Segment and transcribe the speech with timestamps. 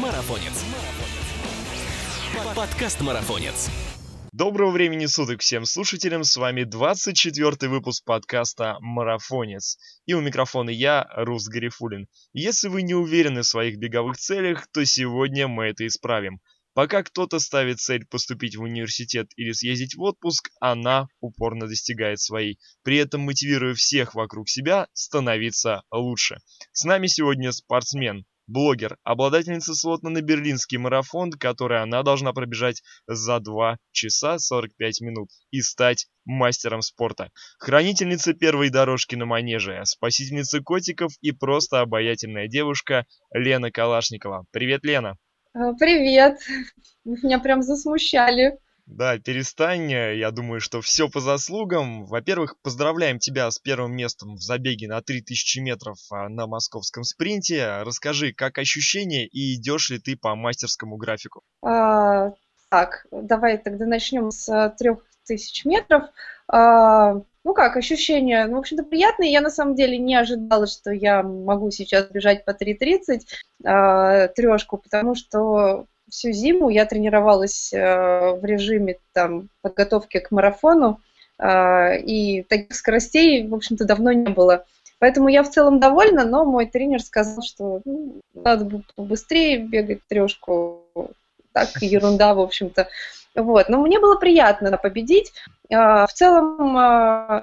[0.00, 0.64] Марафонец.
[2.56, 3.70] Подкаст Марафонец.
[4.32, 9.78] Доброго времени суток всем слушателям, с вами 24 выпуск подкаста «Марафонец».
[10.06, 12.08] И у микрофона я, Рус Гарифулин.
[12.32, 16.40] Если вы не уверены в своих беговых целях, то сегодня мы это исправим.
[16.72, 22.58] Пока кто-то ставит цель поступить в университет или съездить в отпуск, она упорно достигает своей,
[22.82, 26.38] при этом мотивируя всех вокруг себя становиться лучше.
[26.72, 33.40] С нами сегодня спортсмен, блогер, обладательница слота на берлинский марафон, который она должна пробежать за
[33.40, 37.30] 2 часа 45 минут и стать мастером спорта.
[37.58, 44.46] Хранительница первой дорожки на манеже, спасительница котиков и просто обаятельная девушка Лена Калашникова.
[44.50, 45.16] Привет, Лена!
[45.54, 46.40] А, привет!
[47.04, 48.58] Меня прям засмущали.
[48.86, 52.04] Да, перестань, я думаю, что все по заслугам.
[52.04, 57.82] Во-первых, поздравляем тебя с первым местом в забеге на 3000 метров а, на московском спринте.
[57.82, 61.42] Расскажи, как ощущения и идешь ли ты по мастерскому графику?
[61.62, 62.32] А,
[62.68, 66.04] так, давай тогда начнем с 3000 метров.
[66.46, 69.32] А, ну как, ощущения, ну, в общем-то, приятные.
[69.32, 73.20] Я на самом деле не ожидала, что я могу сейчас бежать по 3.30
[73.64, 81.00] э, трешку, потому что всю зиму я тренировалась э, в режиме там, подготовки к марафону,
[81.38, 84.64] э, и таких скоростей, в общем-то, давно не было.
[84.98, 90.84] Поэтому я в целом довольна, но мой тренер сказал, что ну, надо побыстрее бегать трешку.
[91.52, 92.88] Так, ерунда, в общем-то.
[93.34, 93.68] Вот.
[93.68, 95.32] Но мне было приятно победить.
[95.72, 96.72] А, в целом,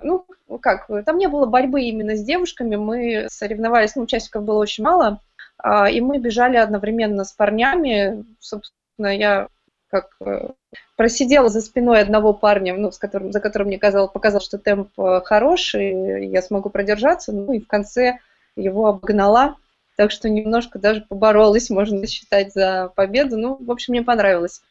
[0.04, 0.26] ну,
[0.60, 5.20] как, там не было борьбы именно с девушками, мы соревновались, ну, участников было очень мало,
[5.64, 8.26] и мы бежали одновременно с парнями.
[8.40, 9.48] Собственно, я
[9.92, 10.50] как э,
[10.96, 14.90] просидела за спиной одного парня, ну, с которым, за которым мне казалось, показал, что темп
[14.98, 18.20] э, хороший, я смогу продержаться, ну и в конце
[18.56, 19.58] его обогнала,
[19.98, 23.38] так что немножко даже поборолась, можно считать, за победу.
[23.38, 24.62] Ну, в общем, мне понравилось.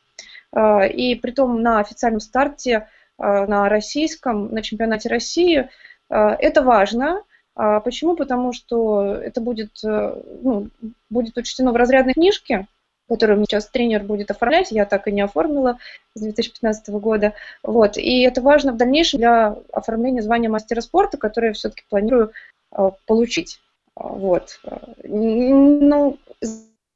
[0.51, 6.61] э, и при том на официальном старте э, на российском, на чемпионате России– а, это
[6.61, 7.23] важно.
[7.55, 8.15] А, почему?
[8.15, 10.69] Потому что это будет, э, ну,
[11.09, 12.67] будет учтено в разрядной книжке
[13.07, 15.77] которую сейчас тренер будет оформлять, я так и не оформила
[16.15, 17.33] с 2015 года.
[17.63, 17.97] Вот.
[17.97, 22.31] И это важно в дальнейшем для оформления звания мастера спорта, которое я все-таки планирую
[22.75, 23.59] э, получить.
[23.95, 24.59] Вот.
[25.03, 26.17] Ну,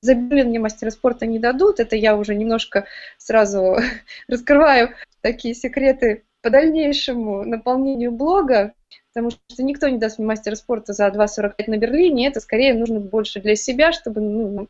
[0.01, 2.85] за мне мастера спорта не дадут, это я уже немножко
[3.17, 3.77] сразу
[4.27, 8.73] раскрываю такие секреты по дальнейшему наполнению блога,
[9.13, 12.99] потому что никто не даст мне мастера спорта за 2.45 на Берлине, это скорее нужно
[12.99, 14.67] больше для себя, чтобы ну,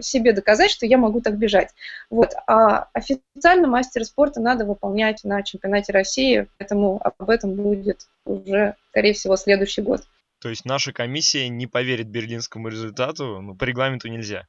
[0.00, 1.70] себе доказать, что я могу так бежать.
[2.08, 2.32] Вот.
[2.46, 9.12] А официально мастера спорта надо выполнять на чемпионате России, поэтому об этом будет уже, скорее
[9.12, 10.02] всего, следующий год.
[10.40, 14.46] То есть наша комиссия не поверит берлинскому результату, ну, по регламенту нельзя.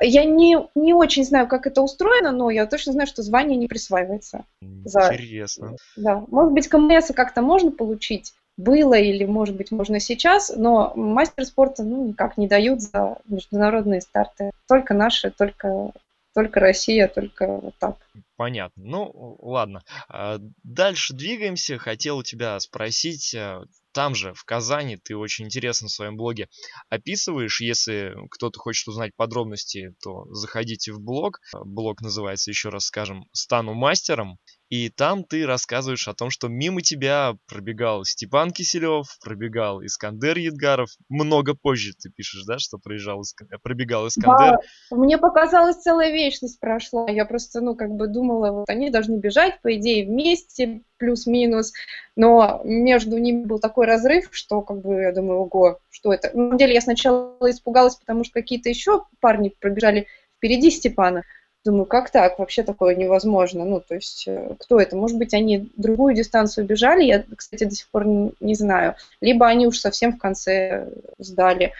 [0.00, 3.66] Я не, не очень знаю, как это устроено, но я точно знаю, что звание не
[3.66, 4.44] присваивается.
[4.60, 5.76] Интересно.
[5.96, 6.02] За...
[6.02, 6.24] Да.
[6.28, 11.82] Может быть, КМС как-то можно получить, было или, может быть, можно сейчас, но мастер спорта
[11.82, 14.50] ну, никак не дают за международные старты.
[14.68, 15.92] Только наши, только,
[16.34, 17.96] только Россия, только вот так.
[18.36, 18.82] Понятно.
[18.84, 19.82] Ну, ладно.
[20.08, 21.78] А, дальше двигаемся.
[21.78, 26.48] Хотел у тебя спросить, а, там же, в Казани, ты очень интересно в своем блоге
[26.88, 27.60] описываешь.
[27.60, 31.40] Если кто-то хочет узнать подробности, то заходите в блог.
[31.64, 34.38] Блог называется, еще раз скажем, «Стану мастером».
[34.70, 40.90] И там ты рассказываешь о том, что мимо тебя пробегал Степан Киселев, пробегал Искандер Едгаров.
[41.08, 43.20] Много позже ты пишешь, да, что проезжал,
[43.64, 44.58] пробегал Искандер.
[44.90, 47.10] Да, мне показалось, целая вечность прошла.
[47.10, 51.72] Я просто, ну, как бы думала, вот они должны бежать, по идее, вместе, плюс-минус.
[52.14, 56.28] Но между ними был такой разрыв, что, как бы, я думаю, ого, что это?
[56.28, 60.06] На самом деле, я сначала испугалась, потому что какие-то еще парни пробежали
[60.36, 61.24] впереди Степана.
[61.64, 62.38] Думаю, как так?
[62.38, 63.64] Вообще такое невозможно.
[63.64, 64.96] Ну, то есть, э, кто это?
[64.96, 68.94] Может быть, они другую дистанцию бежали, я, кстати, до сих пор не, знаю.
[69.20, 71.74] Либо они уж совсем в конце сдали.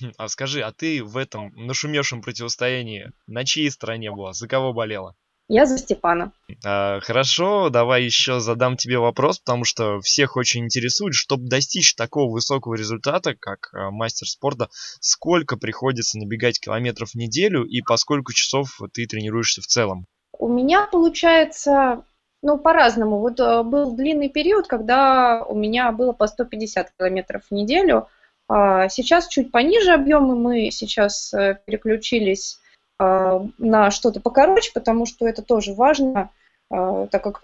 [0.00, 4.32] Хм, а скажи, а ты в этом нашумевшем противостоянии на чьей стороне была?
[4.32, 5.14] За кого болела?
[5.48, 6.32] Я за Степана.
[6.64, 12.32] А, хорошо, давай еще задам тебе вопрос, потому что всех очень интересует, чтобы достичь такого
[12.32, 14.68] высокого результата, как а, мастер спорта,
[15.00, 20.06] сколько приходится набегать километров в неделю и по сколько часов ты тренируешься в целом?
[20.36, 22.04] У меня получается,
[22.42, 23.20] ну, по-разному.
[23.20, 28.08] Вот э, был длинный период, когда у меня было по 150 километров в неделю.
[28.48, 32.65] А сейчас чуть пониже объемы, мы сейчас э, переключились а,
[32.98, 36.30] на что-то покороче, потому что это тоже важно,
[36.70, 37.42] а, так как,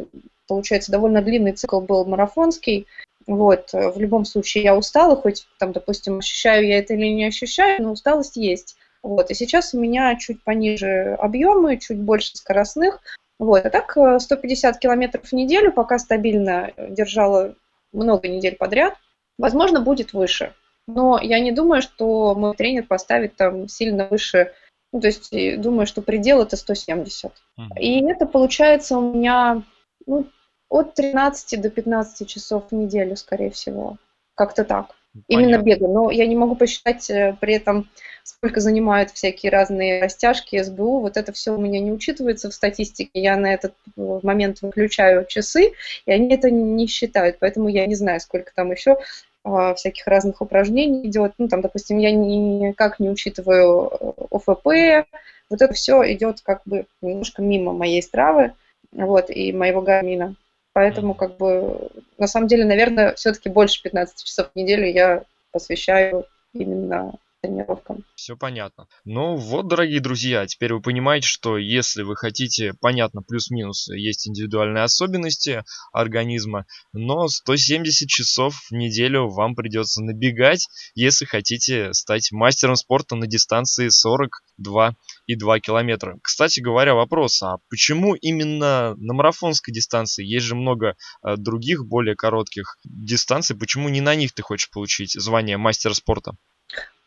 [0.48, 2.86] получается, довольно длинный цикл был марафонский.
[3.26, 7.82] Вот, в любом случае я устала, хоть там, допустим, ощущаю я это или не ощущаю,
[7.82, 8.76] но усталость есть.
[9.02, 13.00] Вот, и сейчас у меня чуть пониже объемы, чуть больше скоростных.
[13.38, 17.54] Вот, а так 150 э, километров в неделю, пока стабильно держала
[17.92, 18.94] много недель подряд.
[19.38, 20.54] Возможно, будет выше.
[20.86, 24.52] Но я не думаю, что мой тренер поставит там сильно выше
[24.92, 27.32] ну, то есть думаю, что предел это 170.
[27.32, 27.80] Uh-huh.
[27.80, 29.62] И это получается у меня
[30.06, 30.26] ну,
[30.68, 33.96] от 13 до 15 часов в неделю, скорее всего.
[34.34, 34.94] Как-то так.
[35.28, 35.32] Понятно.
[35.44, 35.88] Именно бега.
[35.88, 37.90] Но я не могу посчитать э, при этом,
[38.22, 41.00] сколько занимают всякие разные растяжки, СБУ.
[41.00, 43.10] Вот это все у меня не учитывается в статистике.
[43.14, 45.72] Я на этот э, момент выключаю часы,
[46.06, 47.36] и они это не считают.
[47.40, 48.96] Поэтому я не знаю, сколько там еще
[49.44, 51.32] всяких разных упражнений идет.
[51.38, 55.06] Ну, там, допустим, я никак не учитываю э, ОФП.
[55.50, 58.52] Вот это все идет как бы немножко мимо моей стравы
[58.92, 60.36] вот, и моего гармина.
[60.72, 66.24] Поэтому, как бы, на самом деле, наверное, все-таки больше 15 часов в неделю я посвящаю
[66.54, 68.04] именно тренировкам.
[68.14, 68.86] Все понятно.
[69.04, 74.84] Ну вот, дорогие друзья, теперь вы понимаете, что если вы хотите, понятно, плюс-минус, есть индивидуальные
[74.84, 83.16] особенности организма, но 170 часов в неделю вам придется набегать, если хотите стать мастером спорта
[83.16, 84.94] на дистанции 42
[85.26, 86.18] и 2 километра.
[86.22, 90.24] Кстати говоря, вопрос, а почему именно на марафонской дистанции?
[90.24, 90.94] Есть же много
[91.24, 93.56] э, других, более коротких дистанций.
[93.56, 96.36] Почему не на них ты хочешь получить звание мастера спорта?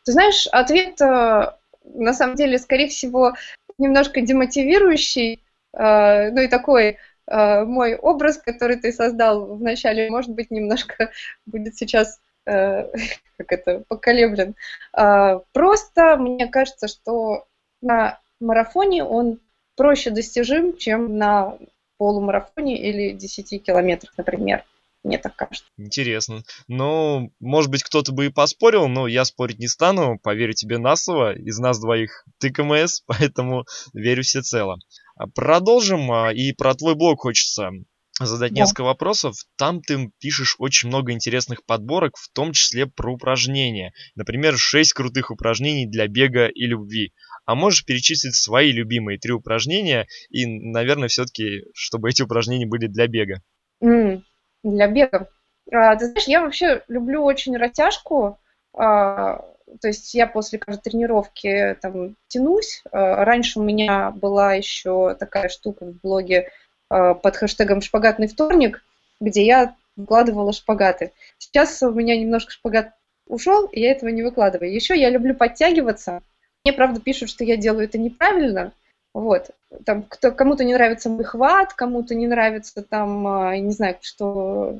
[0.06, 1.52] Ты знаешь, ответ э,
[1.84, 3.34] на самом деле, скорее всего,
[3.76, 10.52] немножко демотивирующий, э, ну и такой э, мой образ, который ты создал вначале, может быть,
[10.52, 11.10] немножко
[11.46, 14.54] будет сейчас как это, поколеблен.
[14.92, 17.48] Просто мне кажется, что
[17.82, 19.40] на марафоне он
[19.74, 21.58] проще достижим, чем на
[21.98, 24.62] полумарафоне или 10 километрах, например
[25.06, 25.64] мне так кажется.
[25.76, 26.42] Интересно.
[26.66, 30.96] Ну, может быть, кто-то бы и поспорил, но я спорить не стану, поверю тебе на
[30.96, 31.34] слово.
[31.36, 34.78] Из нас двоих ты КМС, поэтому верю всецело.
[35.16, 37.70] А продолжим, а, и про твой блог хочется
[38.18, 38.62] задать да.
[38.62, 39.36] несколько вопросов.
[39.56, 43.92] Там ты пишешь очень много интересных подборок, в том числе про упражнения.
[44.14, 47.12] Например, 6 крутых упражнений для бега и любви.
[47.44, 53.06] а можешь перечислить свои любимые три упражнения и, наверное, все-таки, чтобы эти упражнения были для
[53.06, 53.40] бега.
[53.80, 54.22] Mm,
[54.70, 55.28] для бега.
[55.66, 58.38] Ты знаешь, я вообще люблю очень растяжку.
[58.76, 59.44] А,
[59.80, 62.82] то есть я после каждой тренировки там тянусь.
[62.92, 66.50] А, раньше у меня была еще такая штука в блоге
[66.88, 68.84] а, под хэштегом «Шпагатный вторник»,
[69.20, 71.12] где я выкладывала шпагаты.
[71.38, 72.92] Сейчас у меня немножко шпагат
[73.26, 74.72] ушел, и я этого не выкладываю.
[74.72, 76.22] Еще я люблю подтягиваться.
[76.64, 78.72] Мне, правда, пишут, что я делаю это неправильно.
[79.16, 79.50] Вот.
[79.86, 84.76] Там кто, кому-то не нравится мой хват, кому-то не нравится там, а, не знаю, что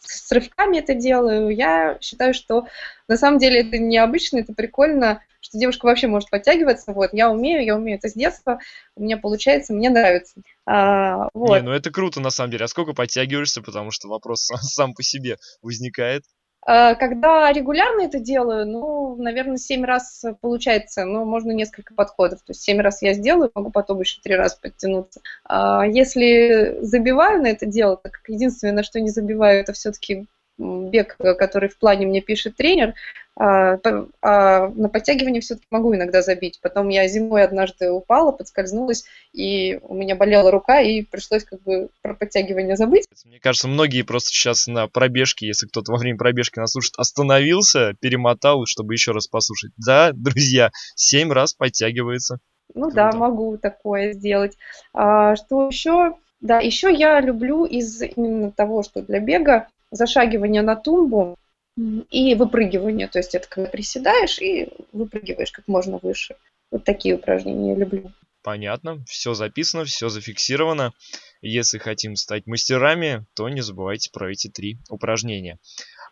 [0.00, 1.50] с рывками это делаю.
[1.50, 2.68] Я считаю, что
[3.08, 6.92] на самом деле это необычно, это прикольно, что девушка вообще может подтягиваться.
[6.92, 8.60] Вот, я умею, я умею это с детства,
[8.94, 10.40] у меня получается, мне нравится.
[10.66, 11.56] А, вот.
[11.56, 12.66] Не, ну это круто на самом деле.
[12.66, 16.22] А сколько подтягиваешься, потому что вопрос сам по себе возникает.
[16.62, 22.40] А, когда регулярно это делаю, ну, наверное, семь раз получается, но можно несколько подходов.
[22.40, 25.20] То есть семь раз я сделаю, могу потом еще три раза подтянуться.
[25.44, 30.26] А если забиваю на это дело, так единственное, на что не забиваю, это все-таки
[30.60, 32.94] бег, который в плане мне пишет тренер,
[33.36, 33.78] а,
[34.20, 36.58] а на подтягивание все-таки могу иногда забить.
[36.60, 41.88] Потом я зимой однажды упала, подскользнулась, и у меня болела рука, и пришлось как бы
[42.02, 43.06] про подтягивание забыть.
[43.24, 47.94] Мне кажется, многие просто сейчас на пробежке, если кто-то во время пробежки нас слушает, остановился,
[48.00, 49.72] перемотал, чтобы еще раз послушать.
[49.78, 52.40] Да, друзья, семь раз подтягивается.
[52.74, 52.96] Ну Круто.
[52.96, 54.56] да, могу такое сделать.
[54.92, 56.14] А, что еще?
[56.40, 61.36] Да, еще я люблю из именно того, что для бега зашагивание на тумбу
[61.76, 63.08] и выпрыгивание.
[63.08, 66.36] То есть это когда приседаешь и выпрыгиваешь как можно выше.
[66.70, 68.12] Вот такие упражнения я люблю.
[68.42, 70.92] Понятно, все записано, все зафиксировано.
[71.42, 75.58] Если хотим стать мастерами, то не забывайте про эти три упражнения.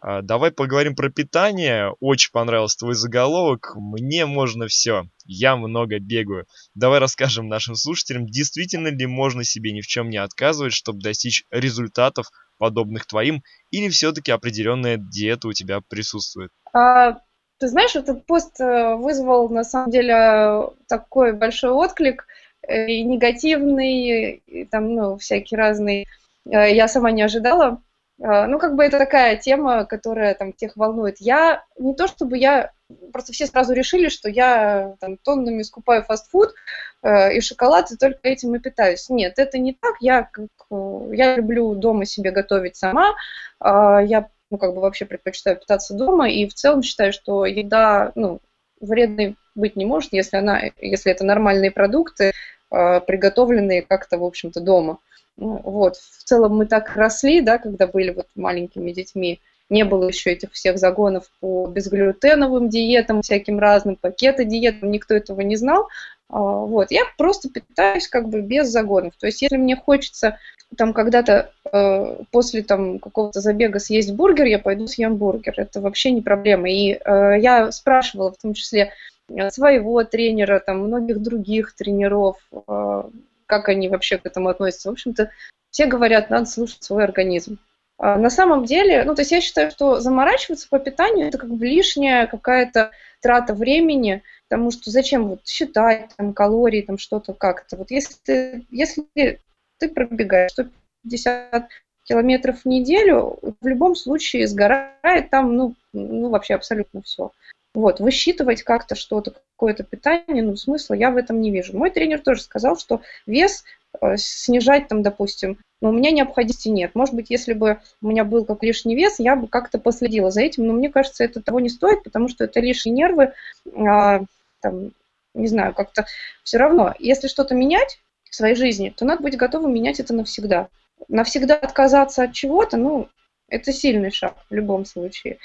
[0.01, 1.93] А, давай поговорим про питание.
[2.01, 3.73] Очень понравился твой заголовок.
[3.77, 5.05] Мне можно все.
[5.25, 6.47] Я много бегаю.
[6.75, 11.45] Давай расскажем нашим слушателям, действительно ли можно себе ни в чем не отказывать, чтобы достичь
[11.51, 16.51] результатов подобных твоим, или все-таки определенная диета у тебя присутствует?
[16.73, 17.21] А,
[17.59, 22.27] ты знаешь, этот пост э, вызвал на самом деле такой большой отклик,
[22.67, 26.07] э, и негативный, и там, ну, всякий разный.
[26.47, 27.81] Э, я сама не ожидала.
[28.21, 31.19] Ну, как бы это такая тема, которая там тех волнует.
[31.21, 32.73] Я не то чтобы я
[33.13, 36.55] просто все сразу решили, что я там, тоннами скупаю фастфуд
[37.03, 39.09] э, и шоколад, и только этим и питаюсь.
[39.11, 39.97] Нет, это не так.
[40.01, 43.15] Я, как, э, я люблю дома себе готовить сама.
[43.63, 48.13] Э, я ну, как бы вообще предпочитаю питаться дома, и в целом считаю, что еда
[48.15, 48.41] ну,
[48.81, 52.33] вредной быть не может, если, она, если это нормальные продукты,
[52.71, 54.99] э, приготовленные как-то, в общем-то, дома.
[55.39, 55.97] Ну, вот.
[55.97, 59.41] В целом мы так росли, да, когда были вот маленькими детьми,
[59.71, 65.41] не было еще этих всех загонов по безглютеновым диетам, всяким разным пакеты диетам, никто этого
[65.43, 65.89] не знал.
[66.29, 69.15] А, вот, я просто питаюсь как бы без загонов.
[69.19, 70.39] То есть, если мне хочется
[70.77, 75.55] там когда-то э, после там какого-то забега съесть бургер, я пойду съем бургер.
[75.57, 76.69] Это вообще не проблема.
[76.69, 78.93] И э, я спрашивала в том числе
[79.29, 83.03] э, своего тренера, там многих других тренеров, э,
[83.49, 84.91] как они вообще к этому относятся.
[84.91, 85.33] В общем-то,
[85.71, 87.59] все говорят, надо слушать свой организм.
[87.99, 91.51] А, на самом деле, ну, то есть я считаю, что заморачиваться по питанию это как
[91.51, 97.77] бы лишняя какая-то трата времени, потому что зачем вот считать там калории, там что-то как-то.
[97.77, 99.41] Вот если ты, если
[99.79, 101.69] ты пробегаешь 150
[102.05, 107.33] километров в неделю, в любом случае сгорает там, ну, ну вообще абсолютно все.
[107.79, 111.79] Вот, высчитывать как-то что-то, какое-то питание, ну, смысла я в этом не вижу.
[111.79, 113.63] Мой тренер тоже сказал, что вес
[114.01, 116.97] э, снижать там, допустим, но у меня необходимости нет.
[116.97, 120.41] Может быть, если бы у меня был как лишний вес, я бы как-то последила за
[120.41, 123.33] этим, но мне кажется, это того не стоит, потому что это лишние нервы,
[123.77, 124.23] а,
[124.61, 124.91] там,
[125.35, 126.05] не знаю, как-то
[126.43, 126.97] все равно.
[126.99, 130.67] Если что-то менять в своей жизни, то надо быть готовым менять это навсегда.
[131.07, 133.09] Навсегда отказаться от чего-то, ну,
[133.49, 135.39] это сильный шаг в любом случае.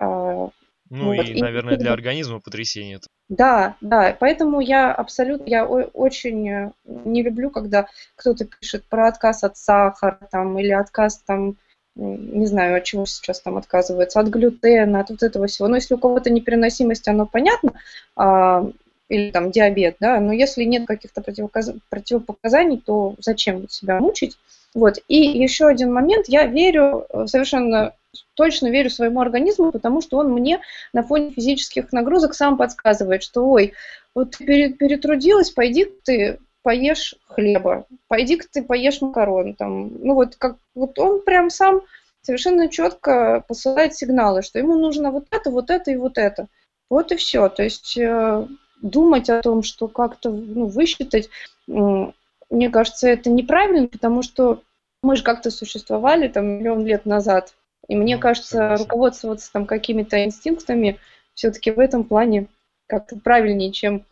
[0.00, 0.50] А,
[0.90, 1.26] ну вот.
[1.26, 2.96] и, наверное, для организма потрясение.
[2.96, 3.06] Это.
[3.28, 9.56] Да, да, поэтому я абсолютно, я очень не люблю, когда кто-то пишет про отказ от
[9.56, 11.56] сахара там, или отказ там,
[11.96, 15.66] не знаю, от чего сейчас там отказывается, от глютена, от вот этого всего.
[15.66, 17.72] Но если у кого-то непереносимость, оно понятно,
[18.14, 18.70] а,
[19.08, 21.72] или там диабет, да, но если нет каких-то противопоказ...
[21.88, 24.38] противопоказаний, то зачем себя мучить?
[24.76, 24.98] Вот.
[25.08, 27.94] И еще один момент, я верю э, совершенно
[28.34, 30.60] точно верю своему организму, потому что он мне
[30.92, 33.72] на фоне физических нагрузок сам подсказывает, что ой,
[34.14, 39.54] вот ты перетрудилась, пойди ты поешь хлеба, пойди-ка ты поешь макарон.
[39.54, 39.92] Там.
[40.02, 41.80] Ну вот, как, вот он прям сам
[42.20, 46.48] совершенно четко посылает сигналы, что ему нужно вот это, вот это и вот это.
[46.90, 47.48] Вот и все.
[47.48, 48.46] То есть э,
[48.82, 51.30] думать о том, что как-то ну, высчитать,
[51.66, 54.60] мне кажется, это неправильно, потому что
[55.06, 57.54] мы же как-то существовали там миллион лет назад.
[57.88, 58.84] И мне ну, кажется, согласен.
[58.84, 60.98] руководствоваться там какими-то инстинктами
[61.34, 62.48] все-таки в этом плане
[62.88, 64.04] как-то правильнее, чем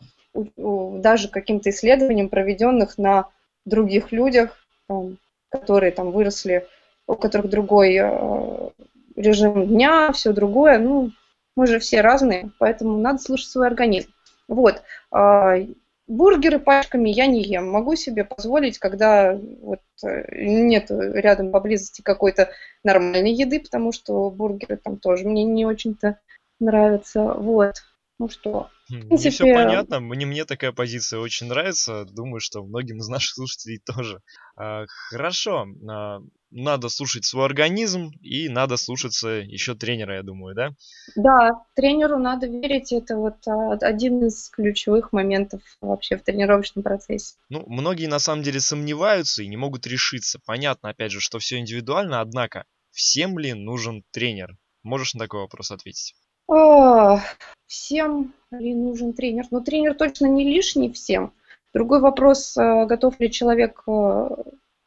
[0.55, 3.27] даже каким-то исследованиям, проведенных на
[3.65, 5.17] других людях, там,
[5.49, 6.67] которые там выросли,
[7.07, 8.69] у которых другой э,
[9.15, 10.77] режим дня, все другое.
[10.77, 11.11] Ну,
[11.55, 14.09] мы же все разные, поэтому надо слушать свой организм.
[14.47, 14.81] Вот.
[15.13, 15.65] Э,
[16.07, 17.69] бургеры пачками я не ем.
[17.69, 22.51] Могу себе позволить, когда вот э, нет рядом поблизости какой-то
[22.83, 26.19] нормальной еды, потому что бургеры там тоже мне не очень-то
[26.59, 27.33] нравятся.
[27.33, 27.75] Вот.
[28.17, 29.15] Ну что, в принципе...
[29.15, 33.81] Мне все понятно, мне, мне такая позиция очень нравится, думаю, что многим из наших слушателей
[33.85, 34.21] тоже.
[34.55, 36.21] А, хорошо, а,
[36.55, 40.69] надо слушать свой организм и надо слушаться еще тренера, я думаю, да?
[41.15, 47.35] Да, тренеру надо верить, это вот а, один из ключевых моментов вообще в тренировочном процессе.
[47.49, 50.39] Ну, многие на самом деле сомневаются и не могут решиться.
[50.45, 54.55] Понятно, опять же, что все индивидуально, однако, всем ли нужен тренер?
[54.81, 56.15] Можешь на такой вопрос ответить?
[56.47, 57.19] О,
[57.67, 59.45] всем ли нужен тренер?
[59.51, 61.33] Но ну, тренер точно не лишний всем.
[61.73, 63.83] Другой вопрос, э, готов ли человек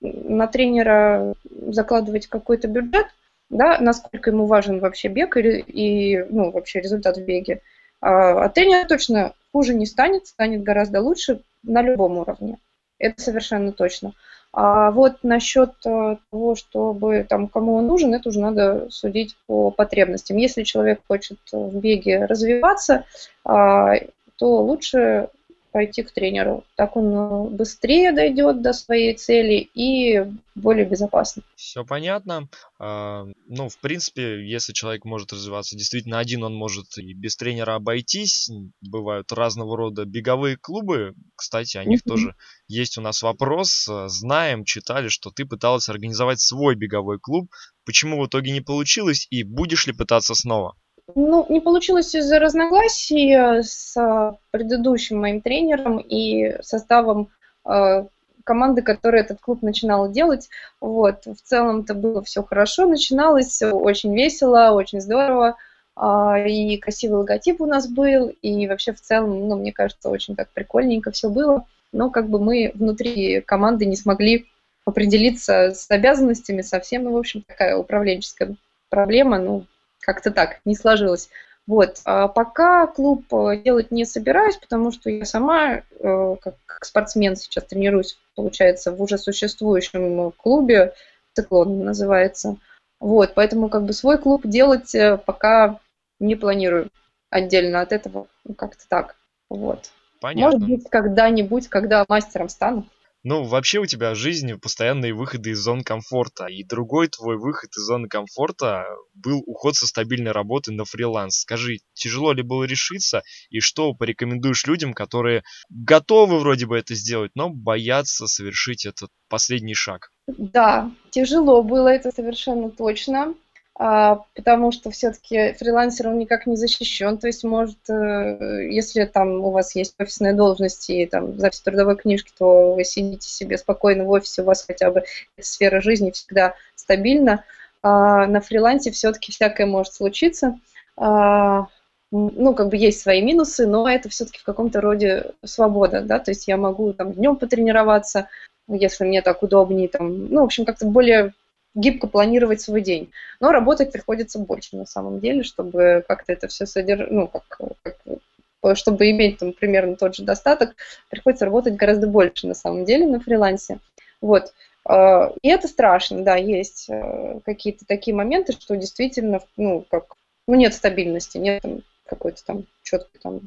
[0.01, 1.35] на тренера
[1.73, 3.07] закладывать какой-то бюджет,
[3.51, 7.63] да, насколько ему важен вообще бег и, и ну, вообще результат в беге.
[8.01, 12.59] А, а тренер точно хуже не станет, станет гораздо лучше на любом уровне.
[12.99, 14.13] Это совершенно точно.
[14.53, 19.71] А вот насчет э, того, чтобы там кому он нужен, это уже надо судить по
[19.71, 20.37] потребностям.
[20.37, 23.05] Если человек хочет в беге развиваться,
[23.45, 23.95] а,
[24.37, 25.29] то лучше
[25.71, 26.65] пойти к тренеру.
[26.77, 31.43] Так он э, быстрее дойдет до своей цели и более безопасно.
[31.55, 32.49] Все понятно.
[32.79, 37.75] А, ну, в принципе, если человек может развиваться действительно один, он может и без тренера
[37.75, 38.51] обойтись.
[38.81, 41.15] Бывают разного рода беговые клубы.
[41.37, 42.35] Кстати, о них тоже
[42.67, 43.89] есть у нас вопрос.
[44.07, 47.51] Знаем, читали, что ты пыталась организовать свой беговой клуб.
[47.85, 50.77] Почему в итоге не получилось и будешь ли пытаться снова?
[51.15, 57.31] Ну, не получилось из-за разногласий э, с э, предыдущим моим тренером и составом
[57.65, 58.05] э,
[58.45, 60.49] команды, которая этот клуб начинала делать.
[60.81, 61.25] Вот.
[61.25, 65.57] В целом это было все хорошо, начиналось очень весело, очень здорово.
[65.97, 70.37] А, и красивый логотип у нас был, и вообще в целом, ну, мне кажется, очень
[70.37, 71.67] так прикольненько все было.
[71.93, 74.47] Но как бы мы внутри команды не смогли
[74.85, 78.55] определиться с обязанностями совсем, ну, в общем, такая управленческая
[78.91, 79.65] проблема, ну,
[80.01, 81.29] как-то так, не сложилось.
[81.67, 82.01] Вот.
[82.07, 87.65] А пока клуб э, делать не собираюсь, потому что я сама, э, как, спортсмен, сейчас
[87.65, 90.95] тренируюсь, получается, в уже существующем клубе,
[91.35, 92.57] циклон называется.
[93.01, 95.79] Вот, поэтому как бы свой клуб делать э, пока
[96.21, 96.89] не планирую
[97.31, 99.17] отдельно от этого, ну, как-то так.
[99.51, 99.91] Вот.
[100.21, 100.59] Понятно.
[100.59, 102.87] Может быть, когда-нибудь, когда мастером стану.
[103.25, 106.47] Ну, вообще у тебя в жизни постоянные выходы из зон комфорта.
[106.47, 111.41] И другой твой выход из зоны комфорта был уход со стабильной работы на фриланс.
[111.41, 113.23] Скажи, тяжело ли было решиться?
[113.51, 119.75] И что порекомендуешь людям, которые готовы вроде бы это сделать, но боятся совершить этот последний
[119.75, 120.13] шаг?
[120.29, 123.35] Да, тяжело было это совершенно точно.
[123.81, 129.45] А, потому что все-таки фрилансер он никак не защищен, то есть может, э, если там
[129.45, 134.03] у вас есть офисная должность и там запись трудовой книжки, то вы сидите себе спокойно
[134.03, 135.05] в офисе, у вас хотя бы
[135.39, 137.45] сфера жизни всегда стабильна,
[137.81, 140.59] а на фрилансе все-таки всякое может случиться,
[140.97, 141.69] а,
[142.11, 146.33] ну, как бы есть свои минусы, но это все-таки в каком-то роде свобода, да, то
[146.33, 148.29] есть я могу там днем потренироваться,
[148.67, 151.33] если мне так удобнее, там, ну, в общем, как-то более
[151.79, 153.11] гибко планировать свой день.
[153.41, 157.45] Но работать приходится больше на самом деле, чтобы как-то это все содержать, ну, как,
[157.83, 160.75] как, чтобы иметь там примерно тот же достаток,
[161.09, 163.79] приходится работать гораздо больше на самом деле на фрилансе.
[164.21, 164.53] Вот.
[164.85, 170.55] А, и это страшно, да, есть э, какие-то такие моменты, что действительно, ну, как, ну,
[170.57, 171.63] нет стабильности, нет
[172.07, 173.41] какой-то там четкой там,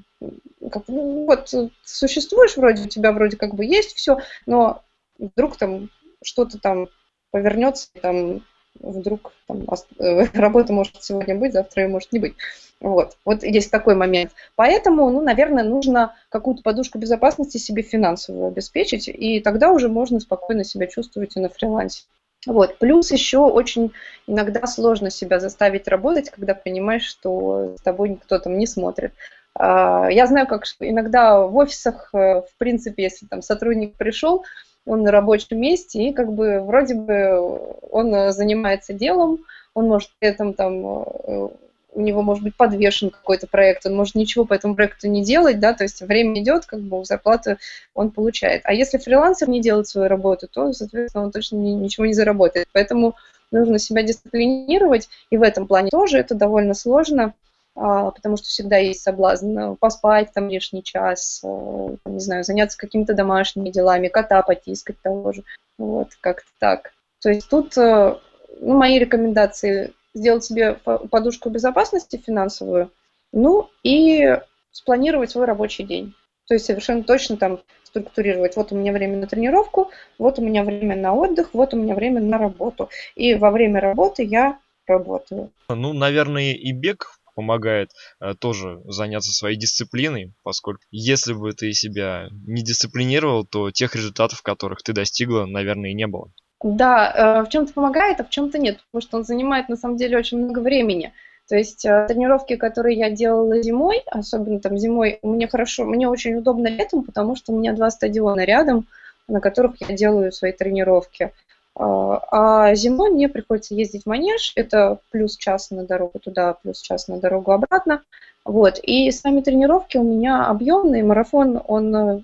[0.72, 1.52] как, ну, вот
[1.84, 4.84] существуешь вроде, у тебя вроде как бы есть все, но
[5.18, 5.90] вдруг там
[6.24, 6.88] что-то там
[7.32, 8.44] повернется, там
[8.80, 9.66] вдруг там,
[10.00, 12.36] э, работа может сегодня быть, завтра ее может не быть.
[12.80, 13.16] Вот.
[13.26, 14.32] вот есть такой момент.
[14.56, 20.64] Поэтому, ну, наверное, нужно какую-то подушку безопасности себе финансовую обеспечить, и тогда уже можно спокойно
[20.64, 22.04] себя чувствовать и на фрилансе.
[22.48, 22.80] Вот.
[22.80, 23.92] Плюс еще очень
[24.26, 29.14] иногда сложно себя заставить работать, когда понимаешь, что с тобой никто там не смотрит.
[29.54, 34.44] А, я знаю, как иногда в офисах, э, в принципе, если там сотрудник пришел,
[34.86, 39.40] он на рабочем месте, и как бы вроде бы он занимается делом,
[39.74, 41.50] он может при этом там э,
[41.94, 45.60] у него может быть подвешен какой-то проект, он может ничего по этому проекту не делать,
[45.60, 47.58] да, то есть время идет, как бы зарплату
[47.94, 48.62] он получает.
[48.66, 52.68] А если фрилансер не делает свою работу, то, соответственно, он точно ничего не заработает.
[52.72, 53.16] Поэтому
[53.52, 57.34] нужно себя дисциплинировать, и в этом плане тоже это довольно сложно,
[57.74, 63.14] потому что всегда есть соблазн э, поспать там лишний час, э, не знаю, заняться какими-то
[63.14, 65.44] домашними делами, кота потискать того же,
[65.78, 66.94] вот, как-то так.
[67.22, 68.18] То есть тут э,
[68.60, 72.92] ну, мои рекомендации сделать себе подушку безопасности финансовую,
[73.32, 74.38] ну и
[74.72, 76.14] спланировать свой рабочий день.
[76.48, 78.56] То есть совершенно точно там структурировать.
[78.56, 81.96] Вот у меня время на тренировку, вот у меня время на отдых, вот у меня
[81.96, 82.90] время на работу.
[83.16, 85.52] И во время работы я работаю.
[85.70, 92.28] Ну, наверное, и бег помогает э, тоже заняться своей дисциплиной, поскольку если бы ты себя
[92.46, 96.32] не дисциплинировал, то тех результатов, которых ты достигла, наверное, и не было.
[96.64, 99.98] Да, э, в чем-то помогает, а в чем-то нет, потому что он занимает на самом
[99.98, 101.12] деле очень много времени.
[101.48, 106.36] То есть э, тренировки, которые я делала зимой, особенно там зимой, мне хорошо, мне очень
[106.36, 108.88] удобно летом, потому что у меня два стадиона рядом,
[109.28, 111.34] на которых я делаю свои тренировки.
[111.76, 116.82] А, а зимой мне приходится ездить в манеж, это плюс час на дорогу туда, плюс
[116.82, 118.04] час на дорогу обратно.
[118.44, 118.80] Вот.
[118.82, 122.24] И сами тренировки у меня объемные, марафон, он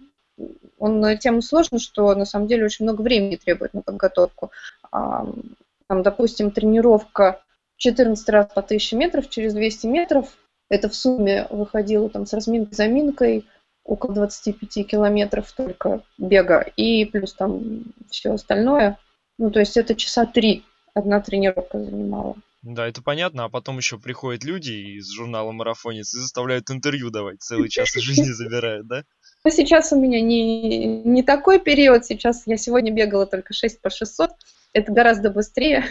[0.80, 4.52] он тем сложен, что на самом деле очень много времени требует на подготовку.
[4.92, 7.42] Там, допустим, тренировка
[7.78, 10.38] 14 раз по 1000 метров через 200 метров,
[10.70, 13.46] это в сумме выходило там с разминкой-заминкой
[13.86, 18.98] около 25 километров только бега, и плюс там все остальное.
[19.38, 22.36] Ну, то есть это часа три одна тренировка занимала.
[22.64, 27.42] Да, это понятно, а потом еще приходят люди из журнала «Марафонец» и заставляют интервью давать,
[27.42, 29.04] целый час из жизни забирают, да?
[29.44, 33.90] Но сейчас у меня не, не такой период, сейчас я сегодня бегала только 6 по
[33.90, 34.32] 600,
[34.74, 35.86] это гораздо быстрее.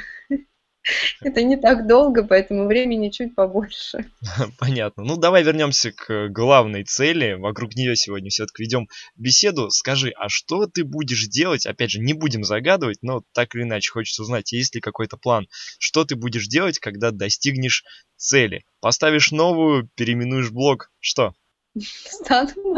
[1.21, 4.11] Это не так долго, поэтому времени чуть побольше.
[4.59, 5.03] Понятно.
[5.05, 7.35] Ну, давай вернемся к главной цели.
[7.35, 9.71] Вокруг нее сегодня все-таки ведем беседу.
[9.71, 11.67] Скажи, а что ты будешь делать?
[11.67, 15.49] Опять же, не будем загадывать, но так или иначе хочется узнать, есть ли какой-то план.
[15.79, 17.85] Что ты будешь делать, когда достигнешь
[18.17, 18.65] цели?
[18.81, 20.91] Поставишь новую, переименуешь блог.
[21.01, 21.35] Что?
[21.81, 22.75] Стану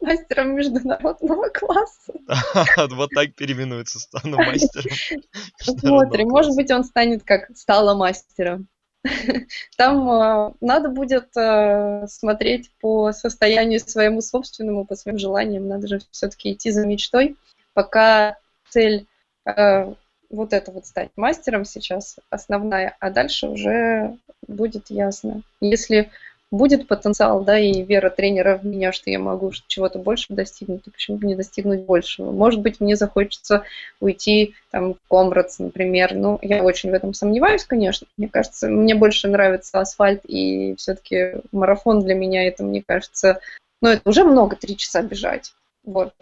[0.00, 2.12] мастером международного класса.
[2.90, 5.22] Вот так переименуется, стану мастером.
[5.58, 8.68] Смотрим, может быть, он станет как стала мастером.
[9.76, 15.66] Там э, надо будет э, смотреть по состоянию своему собственному, по своим желаниям.
[15.66, 17.36] Надо же все-таки идти за мечтой,
[17.74, 18.36] пока
[18.68, 19.06] цель
[19.44, 19.94] э,
[20.30, 25.42] вот это вот стать мастером сейчас основная, а дальше уже будет ясно.
[25.60, 26.10] Если
[26.52, 30.90] будет потенциал, да, и вера тренера в меня, что я могу чего-то большего достигнуть, то
[30.90, 32.30] почему бы не достигнуть большего?
[32.30, 33.64] Может быть, мне захочется
[34.00, 36.14] уйти там в Комрадс, например.
[36.14, 38.06] Ну, я очень в этом сомневаюсь, конечно.
[38.18, 43.40] Мне кажется, мне больше нравится асфальт, и все-таки марафон для меня это, мне кажется,
[43.80, 45.54] ну, это уже много, три часа бежать.
[45.84, 46.12] Вот.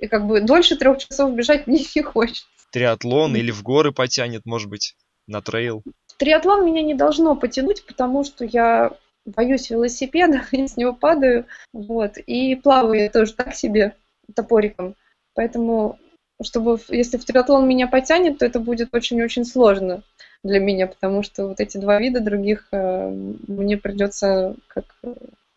[0.00, 2.46] И как бы дольше трех часов бежать мне не хочется.
[2.70, 5.82] Триатлон или в горы потянет, может быть, на трейл?
[6.16, 8.92] Триатлон меня не должно потянуть, потому что я
[9.24, 13.96] боюсь велосипеда, я с него падаю, вот, и плаваю тоже так себе
[14.34, 14.94] топориком.
[15.34, 15.98] Поэтому,
[16.42, 20.02] чтобы, если в триатлон меня потянет, то это будет очень-очень сложно
[20.42, 24.84] для меня, потому что вот эти два вида других э, мне придется как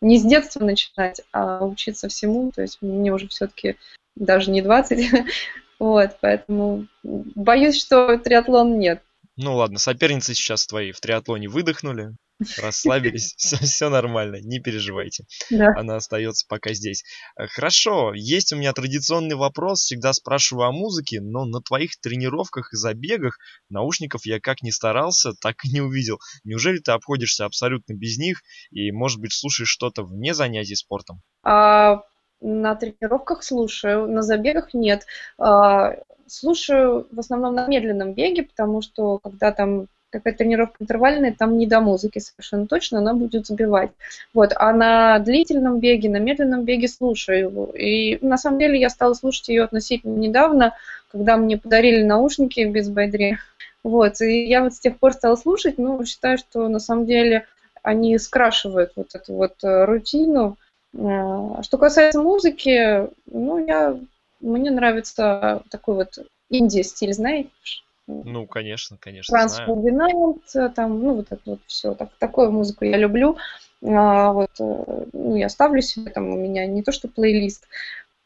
[0.00, 3.76] не с детства начинать, а учиться всему, то есть мне уже все-таки
[4.16, 5.26] даже не 20,
[5.78, 9.02] вот, поэтому боюсь, что триатлон нет.
[9.36, 12.14] Ну ладно, соперницы сейчас твои в триатлоне выдохнули,
[12.60, 15.24] расслабились, все, все нормально, не переживайте.
[15.50, 15.74] Да.
[15.76, 17.04] Она остается пока здесь.
[17.36, 22.72] Э, хорошо, есть у меня традиционный вопрос, всегда спрашиваю о музыке, но на твоих тренировках
[22.72, 26.18] и забегах наушников я как ни старался, так и не увидел.
[26.44, 31.22] Неужели ты обходишься абсолютно без них и, может быть, слушаешь что-то вне занятий спортом?
[31.42, 32.02] А,
[32.40, 35.06] на тренировках слушаю, на забегах нет.
[35.38, 35.96] А,
[36.26, 41.66] слушаю в основном на медленном беге, потому что когда там какая тренировка интервальная, там не
[41.66, 43.90] до музыки совершенно точно, она будет забивать.
[44.34, 44.52] Вот.
[44.56, 47.64] А на длительном беге, на медленном беге слушаю его.
[47.74, 50.74] И на самом деле я стала слушать ее относительно недавно,
[51.10, 53.38] когда мне подарили наушники без байдре.
[53.82, 54.20] Вот.
[54.20, 57.46] И я вот с тех пор стала слушать, но считаю, что на самом деле
[57.82, 60.56] они скрашивают вот эту вот э, рутину.
[60.96, 63.98] А, что касается музыки, ну, я,
[64.40, 66.18] мне нравится такой вот
[66.50, 69.36] инди-стиль, знаешь, ну, конечно, конечно.
[69.36, 71.94] Transformant, там, ну, вот это вот все.
[71.94, 73.36] Так, такую музыку я люблю.
[73.84, 77.68] А, вот, э, ну, я ставлю себе, там у меня не то что плейлист,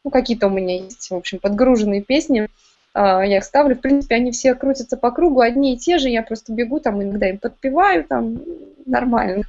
[0.03, 2.47] ну, какие-то у меня есть, в общем, подгруженные песни.
[2.93, 6.09] а, я их ставлю, в принципе, они все крутятся по кругу, одни и те же,
[6.09, 8.41] я просто бегу там, иногда им подпеваю, там,
[8.85, 9.43] нормально.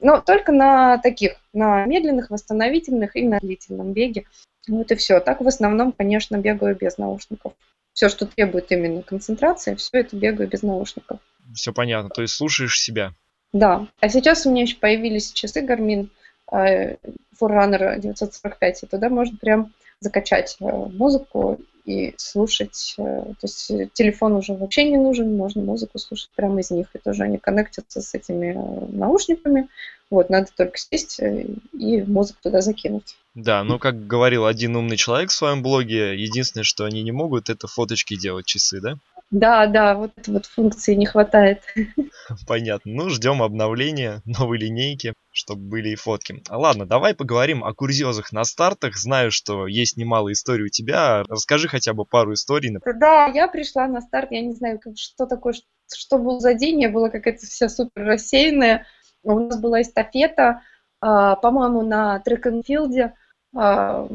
[0.00, 4.24] Но только на таких, на медленных, восстановительных и на длительном беге.
[4.68, 5.20] Вот и все.
[5.20, 7.54] Так в основном, конечно, бегаю без наушников.
[7.92, 11.20] Все, что требует именно концентрации, все это бегаю без наушников.
[11.54, 13.14] Все понятно, то есть слушаешь себя.
[13.52, 13.88] Да.
[14.00, 16.08] А сейчас у меня еще появились часы Garmin
[16.52, 16.96] э,
[17.40, 22.94] Forerunner 945, и туда можно прям закачать э, музыку и слушать.
[22.98, 26.88] Э, то есть телефон уже вообще не нужен, можно музыку слушать прямо из них.
[26.94, 28.52] И тоже они коннектятся с этими
[28.94, 29.68] наушниками.
[30.10, 33.16] Вот, надо только сесть и музыку туда закинуть.
[33.36, 37.48] Да, ну как говорил один умный человек в своем блоге, единственное, что они не могут,
[37.48, 38.98] это фоточки делать часы, да?
[39.30, 41.62] Да, да, вот этой вот функции не хватает.
[42.48, 42.92] Понятно.
[42.92, 46.42] Ну, ждем обновления новой линейки, чтобы были и фотки.
[46.50, 48.96] Ладно, давай поговорим о курьезах на стартах.
[48.96, 51.22] Знаю, что есть немало историй у тебя.
[51.28, 52.76] Расскажи хотя бы пару историй.
[52.96, 55.54] Да, я пришла на старт, я не знаю, что такое,
[55.94, 58.86] что был за день, я была какая-то вся супер рассеянная.
[59.22, 60.62] У нас была эстафета,
[61.00, 63.14] а, по-моему, на трек-н-филде
[63.54, 64.08] а,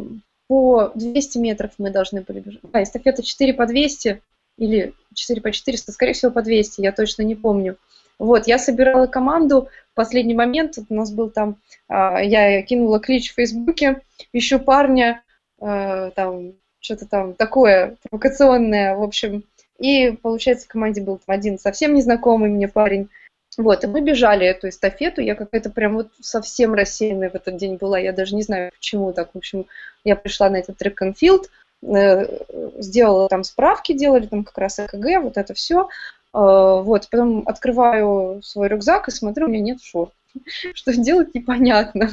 [0.47, 2.61] по 200 метров мы должны были бежать.
[2.73, 4.21] А, эстафета 4 по 200,
[4.57, 7.77] или 4 по 400, скорее всего, по 200, я точно не помню.
[8.17, 13.31] Вот, я собирала команду, в последний момент у нас был там, а, я кинула клич
[13.31, 15.21] в Фейсбуке, ищу парня,
[15.59, 19.43] а, там, что-то там такое провокационное, в общем.
[19.79, 23.09] И, получается, в команде был там один совсем незнакомый мне парень.
[23.57, 27.77] Вот, и мы бежали эту эстафету, я какая-то прям вот совсем рассеянная в этот день
[27.77, 29.29] была, я даже не знаю, почему так.
[29.33, 29.65] В общем,
[30.03, 35.21] я пришла на этот трек филд Э, сделала там справки, делали там как раз ЭКГ,
[35.21, 35.87] вот это все.
[36.35, 40.11] Э, вот, потом открываю свой рюкзак и смотрю, у меня нет шорт.
[40.73, 42.09] Что делать, непонятно.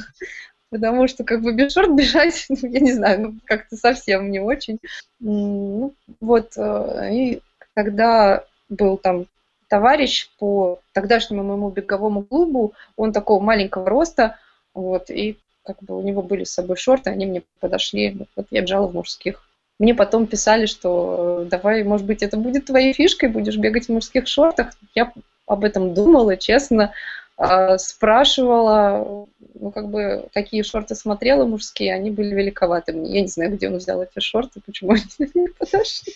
[0.69, 4.79] Потому что как бы без шорт бежать, я не знаю, ну как-то совсем не очень.
[5.19, 7.41] Ну, вот, э, и
[7.73, 9.25] когда был там
[9.67, 14.37] товарищ по тогдашнему моему беговому клубу, он такого маленького роста,
[14.73, 18.61] вот, и как бы у него были с собой шорты, они мне подошли, вот я
[18.61, 19.43] бежала в мужских.
[19.83, 23.89] Мне потом писали, что э, давай, может быть, это будет твоей фишкой, будешь бегать в
[23.89, 24.69] мужских шортах.
[24.95, 25.11] Я
[25.45, 26.93] об этом думала, честно.
[27.35, 33.15] А, спрашивала, ну, как бы, какие шорты смотрела мужские, они были великоваты мне.
[33.15, 36.13] Я не знаю, где он взял эти шорты, почему они мне подошли.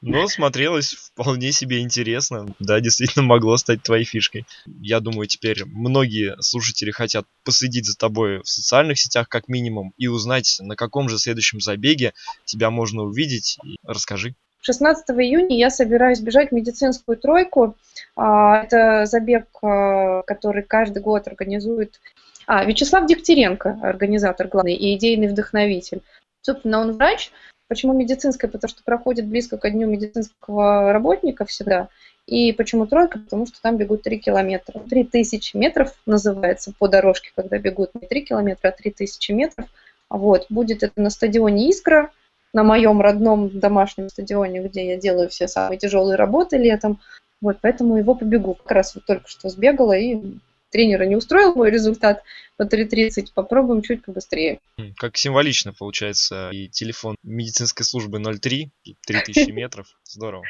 [0.00, 2.54] Но смотрелось вполне себе интересно.
[2.60, 4.46] Да, действительно могло стать твоей фишкой.
[4.80, 10.06] Я думаю, теперь многие слушатели хотят последить за тобой в социальных сетях как минимум и
[10.06, 13.58] узнать, на каком же следующем забеге тебя можно увидеть.
[13.82, 14.36] Расскажи.
[14.60, 17.76] 16 июня я собираюсь бежать медицинскую тройку.
[18.16, 22.00] А, это забег, а, который каждый год организует
[22.46, 26.02] а, Вячеслав Дегтяренко, организатор главный и идейный вдохновитель.
[26.42, 27.32] Собственно, он врач.
[27.68, 28.50] Почему медицинская?
[28.50, 31.88] Потому что проходит близко к дню медицинского работника всегда.
[32.26, 33.18] И почему тройка?
[33.18, 34.80] Потому что там бегут 3 километра.
[34.80, 39.66] 3000 метров называется по дорожке, когда бегут не 3 километра, а 3000 метров.
[40.08, 40.46] Вот.
[40.48, 42.10] Будет это на стадионе «Искра»,
[42.52, 47.00] на моем родном домашнем стадионе, где я делаю все самые тяжелые работы летом.
[47.40, 48.54] Вот, поэтому его побегу.
[48.54, 50.38] Как раз вот только что сбегала, и
[50.70, 52.22] тренера не устроил мой результат
[52.56, 53.28] по 3.30.
[53.34, 54.60] Попробуем чуть побыстрее.
[54.96, 56.50] Как символично получается.
[56.52, 58.70] И телефон медицинской службы 03,
[59.06, 59.86] 3000 метров.
[60.04, 60.44] Здорово.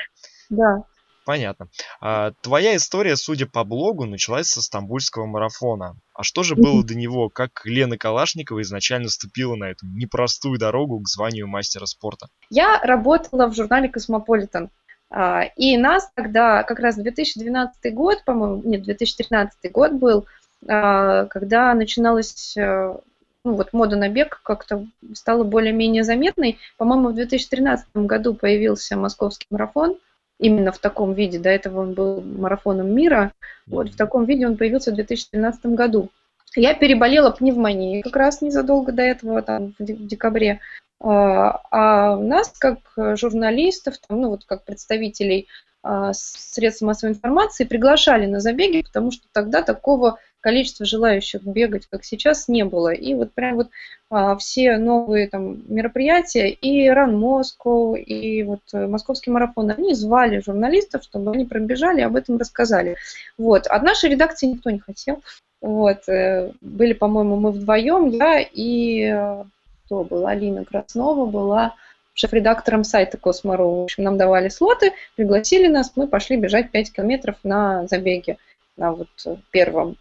[0.48, 0.84] Да.
[1.24, 1.68] Понятно.
[2.00, 5.96] А, твоя история, судя по блогу, началась со стамбульского марафона.
[6.14, 7.28] А что же было до него?
[7.28, 12.28] Как Лена Калашникова изначально ступила на эту непростую дорогу к званию мастера спорта?
[12.48, 14.70] Я работала в журнале «Космополитен».
[15.10, 20.26] А, и нас тогда, как раз 2012 год, по-моему, нет, 2013 год был,
[20.68, 22.96] а, когда начиналась э,
[23.44, 26.58] ну, вот мода на бег как-то стала более-менее заметной.
[26.76, 29.96] По-моему, в 2013 году появился московский марафон–
[30.40, 31.38] именно в таком виде.
[31.38, 33.32] До этого он был марафоном мира.
[33.66, 36.08] Вот в таком виде он появился в 2013 году.
[36.56, 40.60] Я переболела пневмонией как раз незадолго до этого, там, в декабре.
[40.98, 42.78] А, а нас, как
[43.16, 45.46] журналистов, там, ну вот как представителей
[45.82, 52.04] а, средств массовой информации, приглашали на забеги, потому что тогда такого количества желающих бегать, как
[52.04, 52.92] сейчас, не было.
[52.92, 53.68] И вот прям вот
[54.10, 60.40] а, все новые там мероприятия, и Run Moscow, и вот э, Московский марафон, они звали
[60.40, 62.96] журналистов, чтобы они пробежали об этом рассказали.
[63.38, 63.66] Вот.
[63.66, 65.22] От нашей редакции никто не хотел.
[65.60, 66.08] Вот.
[66.08, 69.44] Э, были, по-моему, мы вдвоем, я и э,
[69.84, 70.26] кто был?
[70.26, 71.74] Алина Краснова была
[72.14, 73.80] шеф-редактором сайта Космору.
[73.80, 78.38] В общем, нам давали слоты, пригласили нас, мы пошли бежать 5 километров на забеге,
[78.76, 79.08] на вот
[79.50, 79.96] первом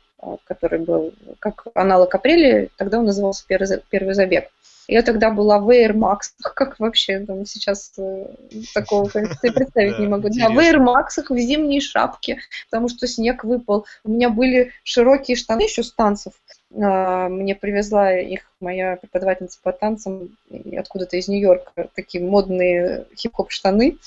[0.45, 4.49] который был как аналог апреля, тогда он назывался первый, первый забег.
[4.87, 8.25] Я тогда была в Air Max, как вообще там сейчас э,
[8.73, 9.07] такого
[9.41, 10.29] представить не могу.
[10.29, 13.85] Да, в Air Max в зимней шапке, потому что снег выпал.
[14.03, 16.33] У меня были широкие штаны еще с танцев.
[16.75, 20.37] А, мне привезла их моя преподавательница по танцам
[20.77, 23.97] откуда-то из Нью-Йорка, такие модные хип-хоп штаны,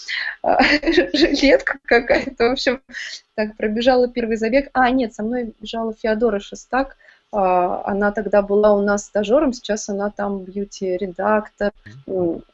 [0.43, 0.63] а,
[1.13, 2.81] жилетка какая-то, в общем,
[3.35, 4.71] так, пробежала первый забег.
[4.75, 6.97] А, нет, со мной бежала Феодора Шестак,
[7.33, 11.73] а, она тогда была у нас стажером, сейчас она там бьюти-редактор.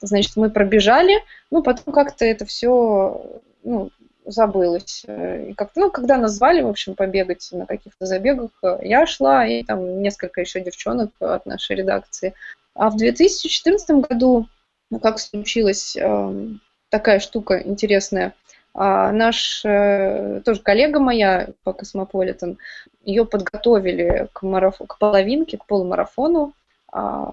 [0.01, 3.91] Значит, мы пробежали, ну, потом как-то это все ну,
[4.29, 5.05] забылось.
[5.05, 8.51] И как ну, когда назвали, в общем, побегать на каких-то забегах,
[8.83, 12.35] я шла, и там несколько еще девчонок от нашей редакции.
[12.75, 14.47] А в 2014 году,
[14.91, 16.49] ну, как случилась э,
[16.91, 18.35] такая штука интересная,
[18.75, 22.59] а наш э, тоже коллега моя по Космополитен,
[23.03, 24.79] ее подготовили к, мараф...
[24.87, 26.53] к половинке, к полумарафону,
[26.91, 27.33] а,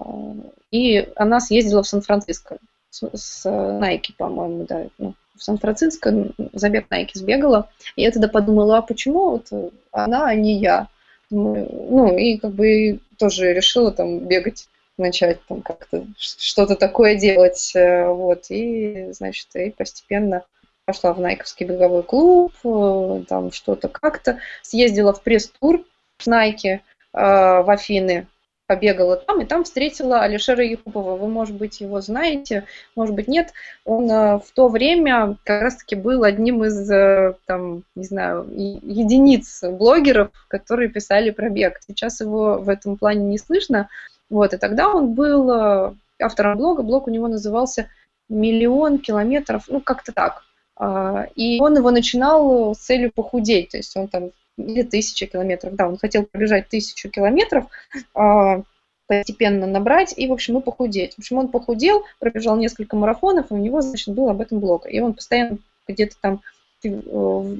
[0.70, 2.58] и она съездила в Сан-Франциско
[2.90, 7.70] с, с Nike, по-моему, да, ну, в Сан-Франциско забег Nike сбегала.
[7.94, 10.88] И я тогда подумала, а почему вот она, а не я?
[11.30, 18.06] Ну, и как бы тоже решила там бегать начать там как-то что-то такое делать, э,
[18.06, 20.42] вот, и, значит, и постепенно
[20.86, 25.84] пошла в Найковский беговой клуб, э, там что-то как-то, съездила в пресс-тур
[26.18, 26.80] с Найки
[27.12, 28.26] в Афины,
[28.66, 31.16] побегала там, и там встретила Алишера Якупова.
[31.16, 33.52] Вы, может быть, его знаете, может быть, нет.
[33.84, 39.62] Он э, в то время как раз-таки был одним из, э, там, не знаю, единиц
[39.62, 41.80] блогеров, которые писали про бег.
[41.86, 43.88] Сейчас его в этом плане не слышно.
[44.28, 46.82] Вот, и тогда он был автором блога.
[46.82, 47.88] Блог у него назывался
[48.28, 50.42] «Миллион километров», ну, как-то так.
[50.76, 55.74] А, и он его начинал с целью похудеть, то есть он там или тысяча километров,
[55.74, 57.66] да, он хотел пробежать тысячу километров,
[58.14, 58.62] а,
[59.06, 61.14] постепенно набрать и, в общем, и похудеть.
[61.14, 64.86] В общем, он похудел, пробежал несколько марафонов, и у него, значит, был об этом блог.
[64.90, 66.40] И он постоянно где-то там
[66.84, 67.56] э,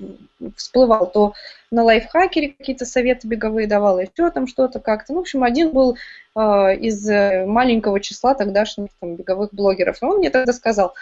[0.56, 1.34] всплывал, то
[1.70, 5.12] на лайфхакере какие-то советы беговые давал, еще там что-то как-то.
[5.12, 5.96] Ну, в общем, один был
[6.34, 7.08] э, из
[7.46, 10.02] маленького числа тогдашних там, беговых блогеров.
[10.02, 10.94] И он мне тогда сказал,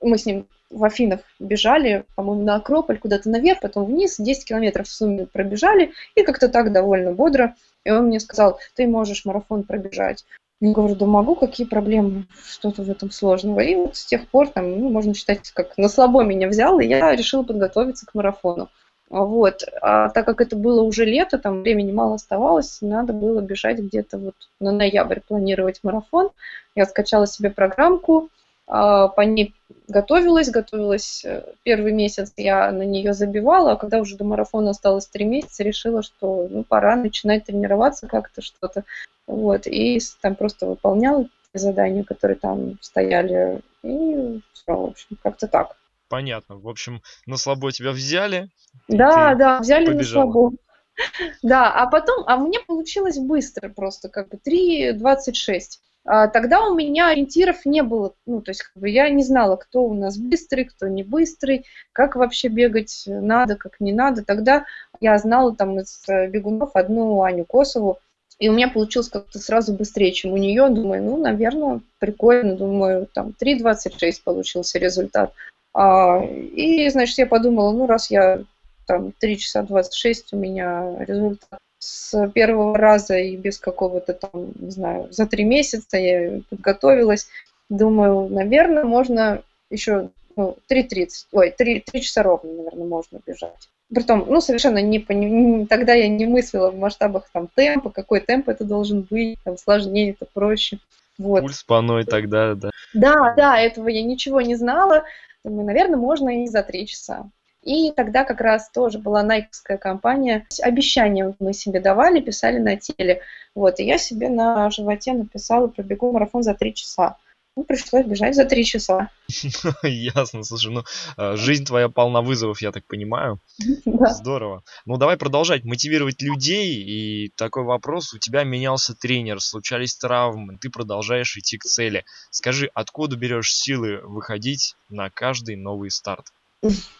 [0.00, 4.86] мы с ним в Афинах бежали, по-моему, на Акрополь, куда-то наверх, потом вниз, 10 километров
[4.86, 7.54] в сумме пробежали, и как-то так довольно бодро.
[7.84, 10.24] И он мне сказал, ты можешь марафон пробежать.
[10.60, 13.60] Я говорю, да могу, какие проблемы, что-то в этом сложного.
[13.60, 16.86] И вот с тех пор, там, ну, можно считать, как на слабо меня взял, и
[16.86, 18.68] я решила подготовиться к марафону.
[19.08, 19.64] Вот.
[19.80, 24.18] А так как это было уже лето, там времени мало оставалось, надо было бежать где-то
[24.18, 26.30] вот на ноябрь, планировать марафон.
[26.76, 28.28] Я скачала себе программку,
[28.70, 29.52] по ней
[29.88, 35.08] готовилась, готовилась э, первый месяц, я на нее забивала, а когда уже до марафона осталось
[35.08, 38.84] три месяца, решила, что ну, пора начинать тренироваться как-то что-то.
[39.26, 45.76] Вот, и там просто выполняла задания, которые там стояли, и все, в общем, как-то так.
[46.08, 46.56] Понятно.
[46.56, 48.50] В общем, на слабо тебя взяли.
[48.86, 50.26] Да, да, взяли побежала.
[50.26, 50.56] на слабо.
[51.42, 55.80] Да, а потом, а мне получилось быстро просто, как бы 3.26.
[56.04, 59.56] А, тогда у меня ориентиров не было, ну, то есть как бы я не знала,
[59.56, 64.24] кто у нас быстрый, кто не быстрый, как вообще бегать надо, как не надо.
[64.24, 64.64] Тогда
[65.00, 67.98] я знала там из э, бегунов одну Аню Косову,
[68.38, 70.68] и у меня получилось как-то сразу быстрее, чем у нее.
[70.70, 72.56] Думаю, ну, наверное, прикольно.
[72.56, 75.34] Думаю, там 3.26 получился результат.
[75.74, 78.42] А, и, значит, я подумала, ну, раз я
[78.86, 84.70] там 3 часа 26 у меня результат с первого раза и без какого-то там, не
[84.70, 87.28] знаю, за три месяца я подготовилась.
[87.70, 93.68] Думаю, наверное, можно еще ну, 3.30, ой, 3, 3 часа ровно, наверное, можно бежать.
[93.92, 98.50] Притом, ну, совершенно не, не тогда я не мыслила в масштабах там темпа, какой темп
[98.50, 100.78] это должен быть, там сложнее, это проще.
[101.18, 101.40] Вот.
[101.40, 102.70] Пульс паной тогда, да.
[102.94, 105.04] Да, да, этого я ничего не знала.
[105.44, 107.28] Думаю, наверное, можно и за три часа.
[107.62, 110.46] И тогда как раз тоже была найковская компания.
[110.62, 113.22] Обещания мы себе давали, писали на теле.
[113.54, 117.16] Вот, и я себе на животе написала, пробегу марафон за три часа.
[117.56, 119.10] Ну, пришлось бежать за три часа.
[119.82, 120.84] Ясно, слушай, ну,
[121.16, 123.40] а, жизнь твоя полна вызовов, я так понимаю.
[123.84, 124.62] Здорово.
[124.86, 126.76] Ну, давай продолжать мотивировать людей.
[126.76, 132.04] И такой вопрос, у тебя менялся тренер, случались травмы, ты продолжаешь идти к цели.
[132.30, 136.26] Скажи, откуда берешь силы выходить на каждый новый старт?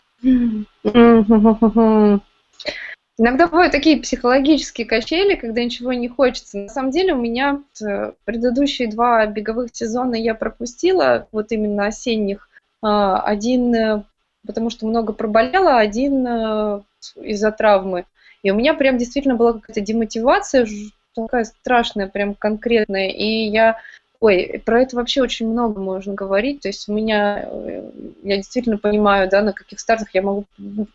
[3.18, 6.56] Иногда бывают такие психологические качели, когда ничего не хочется.
[6.56, 12.48] На самом деле у меня э, предыдущие два беговых сезона я пропустила, вот именно осенних.
[12.80, 14.04] А, один, э,
[14.46, 16.80] потому что много проболела, один э,
[17.16, 18.06] из-за травмы.
[18.42, 20.66] И у меня прям действительно была какая-то демотивация,
[21.14, 23.08] такая страшная, прям конкретная.
[23.08, 23.76] И я
[24.20, 26.60] Ой, про это вообще очень много можно говорить.
[26.60, 27.90] То есть у меня, э,
[28.22, 30.44] я действительно понимаю, да, на каких стартах я могу,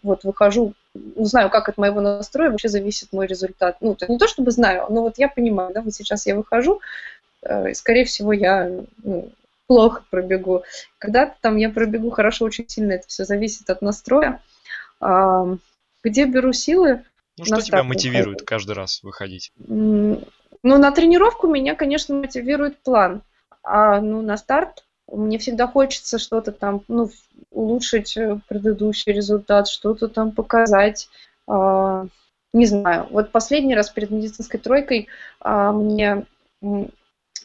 [0.03, 3.77] вот выхожу, ну, знаю, как от моего настроя вообще зависит мой результат.
[3.81, 6.81] Ну, это не то чтобы знаю, но вот я понимаю, да, вот сейчас я выхожу,
[7.41, 8.69] э, скорее всего, я
[9.03, 9.31] ну,
[9.65, 10.63] плохо пробегу.
[10.99, 14.39] Когда-то там я пробегу хорошо, очень сильно это все зависит от настроя.
[15.01, 15.47] А,
[16.03, 17.03] где беру силы?
[17.37, 18.47] Ну, что тебя мотивирует выходить?
[18.47, 19.51] каждый раз выходить?
[19.57, 20.19] Ну,
[20.63, 23.21] на тренировку меня, конечно, мотивирует план.
[23.61, 27.09] А ну, на старт мне всегда хочется что-то там, ну,
[27.51, 31.09] улучшить э, предыдущий результат, что-то там показать.
[31.47, 32.07] А,
[32.53, 33.07] не знаю.
[33.11, 35.07] Вот последний раз перед медицинской тройкой
[35.39, 36.25] а, мне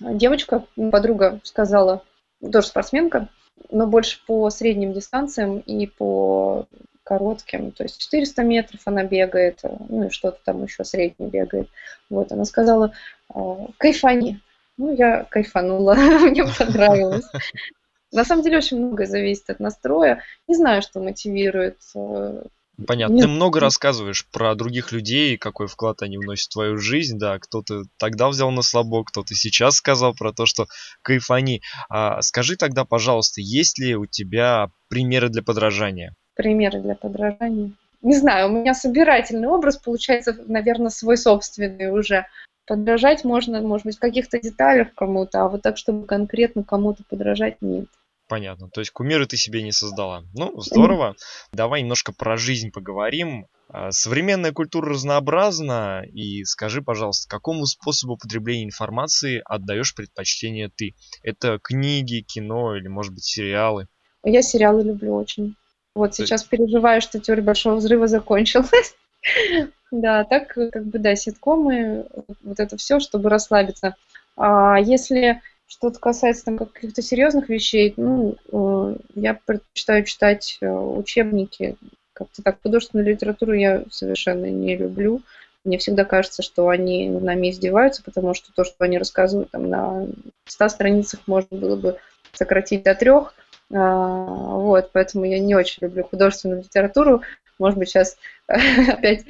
[0.01, 2.03] девочка, подруга сказала,
[2.41, 3.29] тоже спортсменка,
[3.71, 6.67] но больше по средним дистанциям и по
[7.11, 11.69] коротким, то есть 400 метров она бегает, э, ну и что-то там еще среднее бегает.
[12.09, 12.93] Вот, она сказала,
[13.35, 14.41] «А, кайфани.
[14.77, 15.95] Ну, я кайфанула,
[16.31, 17.27] мне понравилось.
[18.13, 20.23] На самом деле очень многое зависит от настроя.
[20.47, 21.79] Не знаю, что мотивирует.
[21.97, 22.45] Э,
[22.87, 23.15] Понятно.
[23.15, 23.23] Нет.
[23.23, 27.83] Ты много рассказываешь про других людей, какой вклад они вносят в твою жизнь, да, кто-то
[27.99, 30.67] тогда взял на слабо, кто-то сейчас сказал про то, что
[31.03, 31.61] кайфани.
[31.89, 36.15] А, скажи тогда, пожалуйста, есть ли у тебя примеры для подражания?
[36.41, 37.73] Примеры для подражания.
[38.03, 42.27] Не знаю, у меня собирательный образ получается, наверное, свой собственный уже.
[42.67, 47.61] Подражать можно, может быть, в каких-то деталях кому-то, а вот так, чтобы конкретно кому-то подражать,
[47.61, 47.87] нет.
[48.27, 48.71] Понятно.
[48.71, 50.23] То есть кумиры ты себе не создала.
[50.35, 51.17] Ну, здорово.
[51.53, 53.47] Давай немножко про жизнь поговорим.
[53.69, 60.95] А, современная культура разнообразна, и скажи, пожалуйста, какому способу потребления информации отдаешь предпочтение ты?
[61.23, 63.89] Это книги, кино или, может быть, сериалы?
[64.25, 65.57] Я сериалы люблю очень.
[65.95, 68.95] Вот сейчас переживаю, что теория большого взрыва закончилась.
[69.93, 72.07] Да, так как бы, да, ситкомы,
[72.45, 73.97] вот это все, чтобы расслабиться.
[74.37, 81.77] А если что-то касается там каких-то серьезных вещей, ну, э, я предпочитаю читать э, учебники.
[82.13, 85.23] Как-то так художественную литературу я совершенно не люблю.
[85.65, 90.07] Мне всегда кажется, что они нами издеваются, потому что то, что они рассказывают там на
[90.47, 91.99] 100 страницах, можно было бы
[92.33, 93.35] сократить до трех.
[93.73, 97.23] А, вот, поэтому я не очень люблю художественную литературу.
[97.59, 98.17] Может быть, сейчас
[98.47, 99.25] опять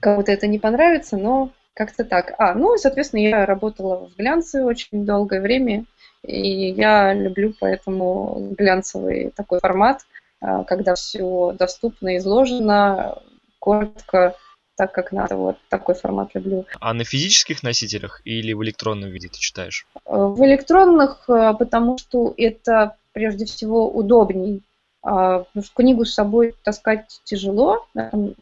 [0.00, 2.34] кому-то это не понравится, но как-то так.
[2.38, 5.84] А, ну и, соответственно, я работала в глянце очень долгое время,
[6.22, 10.02] и я люблю поэтому глянцевый такой формат,
[10.40, 13.18] а, когда все доступно, изложено,
[13.58, 14.36] коротко,
[14.76, 15.36] так как надо.
[15.36, 16.66] Вот такой формат люблю.
[16.80, 19.86] А на физических носителях или в электронном виде ты читаешь?
[20.04, 24.62] В электронных, а, потому что это прежде всего удобней.
[25.02, 27.86] А, потому что книгу с собой таскать тяжело,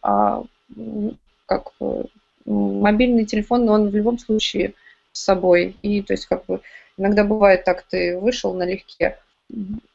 [0.02, 0.42] а
[1.46, 1.72] как
[2.44, 4.74] мобильный телефон, но он в любом случае
[5.12, 5.76] с собой.
[5.82, 6.60] И то есть как бы
[6.96, 9.18] иногда бывает так, ты вышел налегке,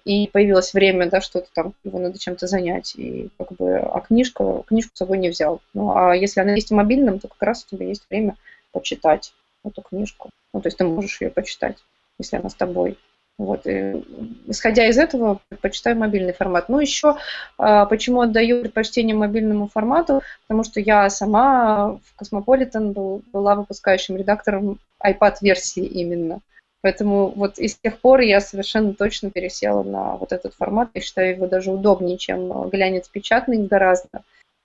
[0.03, 4.63] и появилось время, да, что-то там, его надо чем-то занять, и как бы, а книжка,
[4.67, 5.61] книжку с собой не взял.
[5.73, 8.35] Ну, а если она есть в мобильном, то как раз у тебя есть время
[8.71, 10.29] почитать эту книжку.
[10.53, 11.77] Ну, то есть ты можешь ее почитать,
[12.19, 12.97] если она с тобой.
[13.37, 14.01] Вот, и,
[14.47, 16.69] исходя из этого, предпочитаю мобильный формат.
[16.69, 17.17] Ну, еще
[17.57, 24.15] а, почему отдаю предпочтение мобильному формату, потому что я сама в Cosmopolitan был, была выпускающим
[24.15, 26.39] редактором iPad-версии именно.
[26.81, 30.91] Поэтому вот и с тех пор я совершенно точно пересела на вот этот формат.
[30.93, 34.09] Я считаю его даже удобнее, чем глянец печатный гораздо.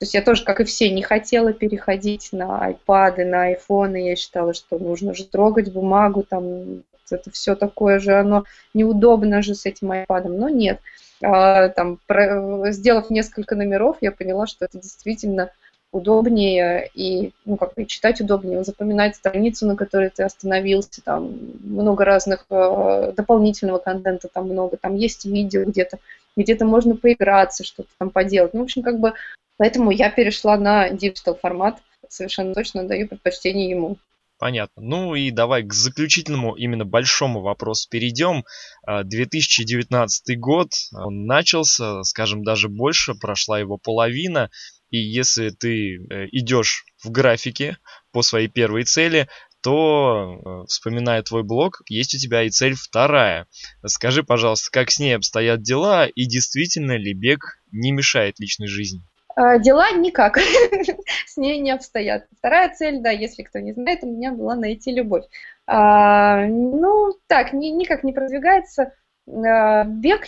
[0.00, 3.98] То есть я тоже, как и все, не хотела переходить на iPad, на iPhone.
[3.98, 8.44] Я считала, что нужно же трогать бумагу, там это все такое же, оно
[8.74, 10.80] неудобно же с этим iPad, но нет.
[11.22, 15.50] А, там, про, сделав несколько номеров, я поняла, что это действительно
[15.92, 22.04] удобнее и, ну, как бы читать удобнее, запоминать страницу, на которой ты остановился, там много
[22.04, 25.98] разных э, дополнительного контента, там много, там есть видео где-то,
[26.36, 28.54] где-то можно поиграться, что-то там поделать.
[28.54, 29.14] Ну, в общем, как бы,
[29.56, 33.96] поэтому я перешла на digital формат, совершенно точно даю предпочтение ему.
[34.40, 34.80] Понятно.
[34.80, 38.46] Ну и давай к заключительному, именно большому вопросу перейдем.
[38.86, 44.50] 2019 а, год, он начался, скажем, даже больше, прошла его половина.
[44.88, 47.76] И если ты э, идешь в графике
[48.12, 49.28] по своей первой цели,
[49.62, 53.46] то, э, вспоминая твой блог, есть у тебя и цель вторая.
[53.84, 59.02] Скажи, пожалуйста, как с ней обстоят дела и действительно ли бег не мешает личной жизни?
[59.36, 60.38] А, дела никак
[61.26, 62.26] с ней не обстоят.
[62.38, 65.24] Вторая цель, да, если кто не знает, у меня была найти любовь.
[65.66, 68.92] А, ну, так, ни, никак не продвигается.
[69.28, 70.26] А, бег,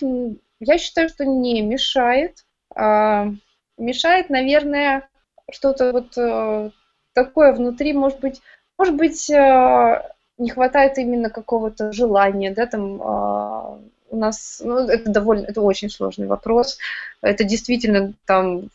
[0.60, 2.44] я считаю, что не мешает.
[2.74, 3.28] А,
[3.76, 5.08] мешает, наверное,
[5.50, 6.70] что-то вот э,
[7.12, 8.40] такое внутри, может быть,
[8.78, 10.02] может быть, э,
[10.38, 13.78] не хватает именно какого-то желания, да, там э,
[14.12, 16.78] у нас, ну, это довольно, это очень сложный вопрос.
[17.22, 18.68] Это действительно там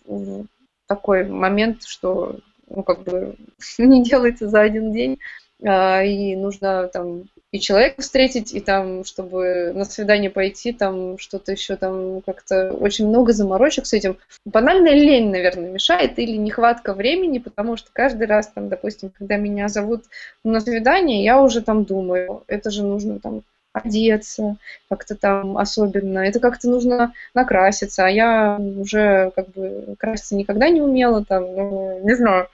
[0.88, 3.36] такой момент, что, ну, как бы
[3.78, 5.20] не делается за один день,
[5.62, 11.52] э, и нужно там и человека встретить, и там, чтобы на свидание пойти, там что-то
[11.52, 14.18] еще там как-то очень много заморочек с этим.
[14.44, 19.70] Банальная лень, наверное, мешает или нехватка времени, потому что каждый раз там, допустим, когда меня
[19.70, 20.04] зовут
[20.44, 23.44] на свидание, я уже там думаю, это же нужно там
[23.80, 24.58] одеться
[24.90, 30.82] как-то там особенно, это как-то нужно накраситься, а я уже как бы краситься никогда не
[30.82, 32.48] умела, там, ну, не знаю,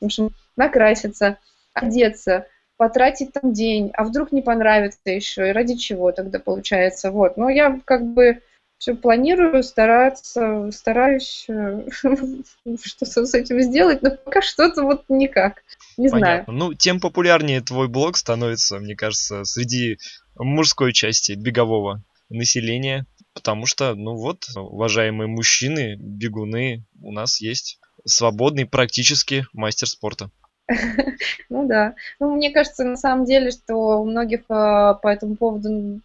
[0.00, 1.38] в общем, накраситься,
[1.74, 2.46] одеться,
[2.76, 7.36] потратить там день, а вдруг не понравится еще, и ради чего тогда получается, вот.
[7.36, 8.40] Но я как бы
[8.78, 11.86] все планирую, стараться, стараюсь э,
[12.84, 15.62] что-то с этим сделать, но пока что-то вот никак.
[15.96, 16.44] Не Понятно.
[16.44, 16.58] знаю.
[16.58, 19.98] Ну, тем популярнее твой блог становится, мне кажется, среди
[20.36, 28.66] мужской части бегового населения, потому что, ну вот, уважаемые мужчины, бегуны, у нас есть свободный
[28.66, 30.30] практически мастер спорта.
[31.48, 31.94] Ну да.
[32.18, 36.00] Ну, мне кажется, на самом деле, что у многих а, по этому поводу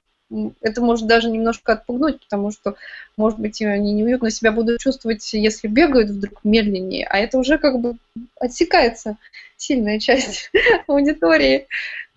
[0.61, 2.75] это может даже немножко отпугнуть, потому что,
[3.17, 7.79] может быть, они неуютно себя будут чувствовать, если бегают вдруг медленнее, а это уже как
[7.79, 7.95] бы
[8.39, 9.17] отсекается
[9.57, 10.51] сильная часть
[10.88, 11.67] аудитории.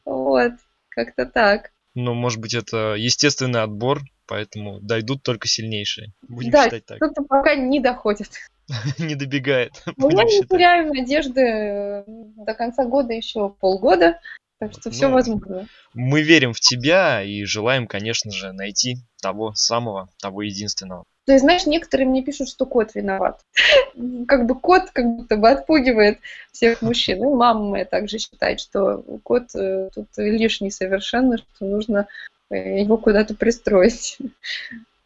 [0.05, 0.53] Вот,
[0.89, 1.71] как-то так.
[1.95, 6.12] Ну, может быть, это естественный отбор, поэтому дойдут только сильнейшие.
[6.29, 6.97] Будем да, считать так.
[6.97, 8.31] кто-то пока не доходит.
[8.99, 9.73] не добегает.
[9.97, 14.19] Ну, я не теряю надежды до конца года еще полгода,
[14.59, 15.67] так что все ну, возможно.
[15.95, 21.05] Мы верим в тебя и желаем, конечно же, найти того самого, того единственного.
[21.27, 23.41] То есть, знаешь, некоторые мне пишут, что кот виноват.
[24.29, 26.19] Как бы кот как будто бы отпугивает
[26.53, 27.23] всех мужчин.
[27.23, 32.09] И мама моя также считает, что кот э, тут лишний совершенно, что нужно
[32.51, 34.19] э, его куда-то пристроить.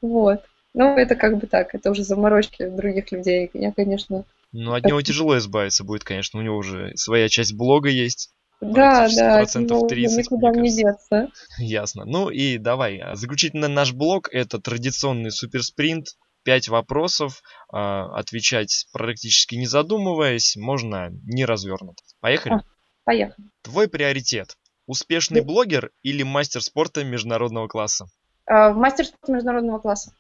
[0.00, 0.44] Вот.
[0.74, 3.50] Ну, это как бы так, это уже заморочки других людей.
[3.52, 4.24] Я, конечно...
[4.52, 6.38] Ну, от него тяжело избавиться будет, конечно.
[6.38, 8.30] У него уже своя часть блога есть.
[8.60, 11.28] Да, да, процентов 30, никуда не деться.
[11.58, 12.04] Ясно.
[12.04, 16.16] Ну и давай, а, заключительно наш блог это традиционный суперспринт.
[16.44, 17.42] Пять вопросов,
[17.72, 22.02] э, отвечать практически не задумываясь, можно не развернуто.
[22.20, 22.54] Поехали?
[22.54, 22.62] А,
[23.04, 23.48] поехали.
[23.62, 24.56] Твой приоритет.
[24.86, 28.06] Успешный блогер или мастер спорта международного класса?
[28.46, 30.14] Э, мастер спорта международного класса.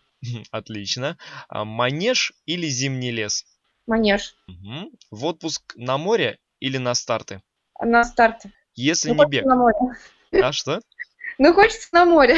[0.50, 1.16] Отлично.
[1.48, 3.46] А, манеж или зимний лес?
[3.86, 4.34] Манеж.
[4.48, 4.90] Угу.
[5.10, 7.40] В отпуск на море или на старты?
[7.80, 8.52] На старты.
[8.74, 9.44] Если ну, не бег.
[9.44, 9.76] На море.
[10.32, 10.80] А что?
[11.40, 12.36] Ну, хочется на море.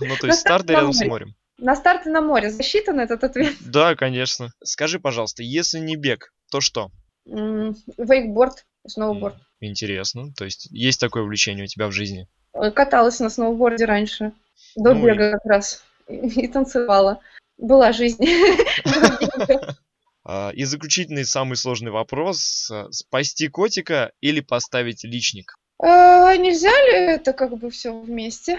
[0.00, 1.36] Ну, то есть старты рядом с морем.
[1.58, 2.50] На старты на море.
[2.50, 3.54] Засчитан этот ответ?
[3.60, 4.52] Да, конечно.
[4.64, 6.90] Скажи, пожалуйста, если не бег, то что?
[7.26, 9.36] Вейкборд, сноуборд.
[9.60, 10.32] Интересно.
[10.36, 12.26] То есть есть такое увлечение у тебя в жизни?
[12.52, 14.32] Каталась на сноуборде раньше.
[14.74, 15.32] До ну бега и...
[15.32, 15.84] как раз.
[16.08, 17.20] И танцевала.
[17.56, 18.24] Была жизнь.
[20.24, 22.70] А, и заключительный самый сложный вопрос.
[22.70, 25.54] А, спасти котика или поставить личник?
[25.78, 28.58] А, нельзя ли это как бы все вместе?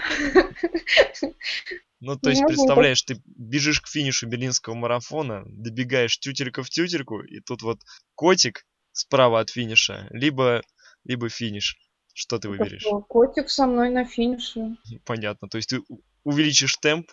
[2.04, 7.38] Ну, то есть, представляешь, ты бежишь к финишу берлинского марафона, добегаешь тютелька в тютельку, и
[7.38, 7.78] тут вот
[8.16, 10.62] котик справа от финиша, либо,
[11.04, 11.78] либо финиш.
[12.12, 12.84] Что ты выберешь?
[13.08, 14.76] Котик со мной на финише.
[15.04, 15.48] Понятно.
[15.48, 15.80] То есть ты
[16.24, 17.08] увеличишь темп?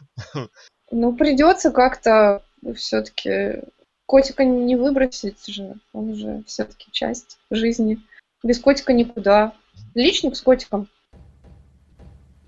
[0.92, 2.44] Ну, придется как-то
[2.76, 3.62] все-таки
[4.10, 8.00] котика не выбросить же, он же все-таки часть жизни.
[8.42, 9.54] Без котика никуда.
[9.94, 10.88] Личник с котиком.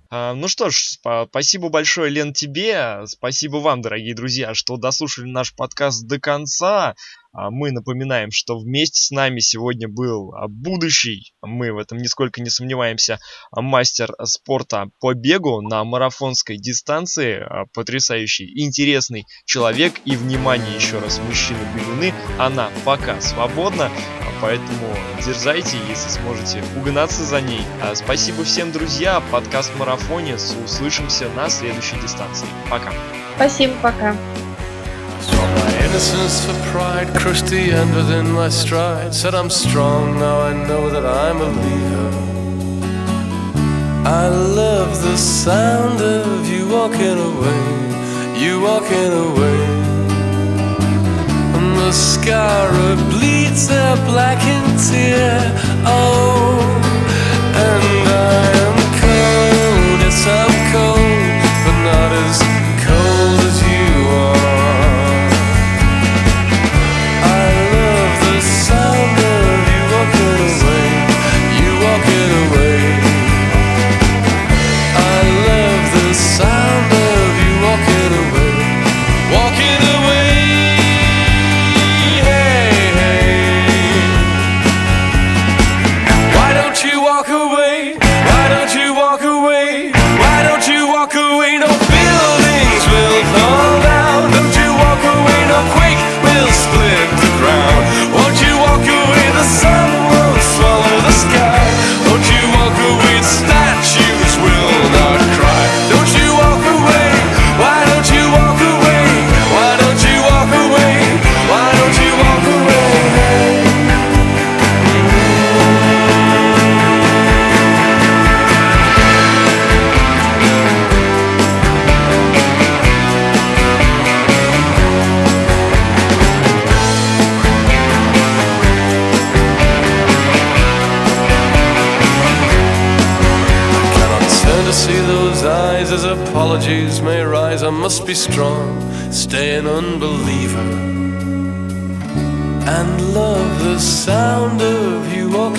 [0.10, 0.98] А, ну что ж,
[1.30, 3.04] спасибо большое, Лен, тебе.
[3.06, 6.96] Спасибо вам, дорогие друзья, что дослушали наш подкаст до конца.
[7.34, 12.42] А мы напоминаем, что вместе с нами сегодня был а, будущий, мы в этом нисколько
[12.42, 13.20] не сомневаемся,
[13.56, 22.14] мастер спорта по бегу на марафонской дистанции, потрясающий, интересный человек и, внимание, еще раз, мужчины-бегуны,
[22.38, 23.90] она пока свободна,
[24.42, 24.94] поэтому
[25.26, 27.62] дерзайте, если сможете угнаться за ней.
[27.94, 32.48] Спасибо всем, друзья, подкаст Марафонец, услышимся на следующей дистанции.
[32.70, 32.92] Пока.
[33.38, 34.18] Spasibo, пока.
[35.92, 39.14] Innocence for pride crushed the end within my stride.
[39.14, 42.12] Said I'm strong, now I know that I'm a leader.
[44.08, 47.64] I love the sound of you walking away,
[48.42, 49.62] you walking away.
[51.82, 52.72] The scar
[53.12, 55.42] bleeds a blackened tear.
[55.86, 56.81] Oh,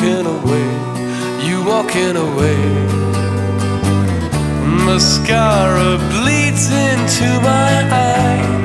[0.03, 2.57] walking away, you walking away.
[4.85, 8.62] Mascara bleeds into my eye.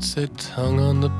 [0.00, 1.10] outside tongue on the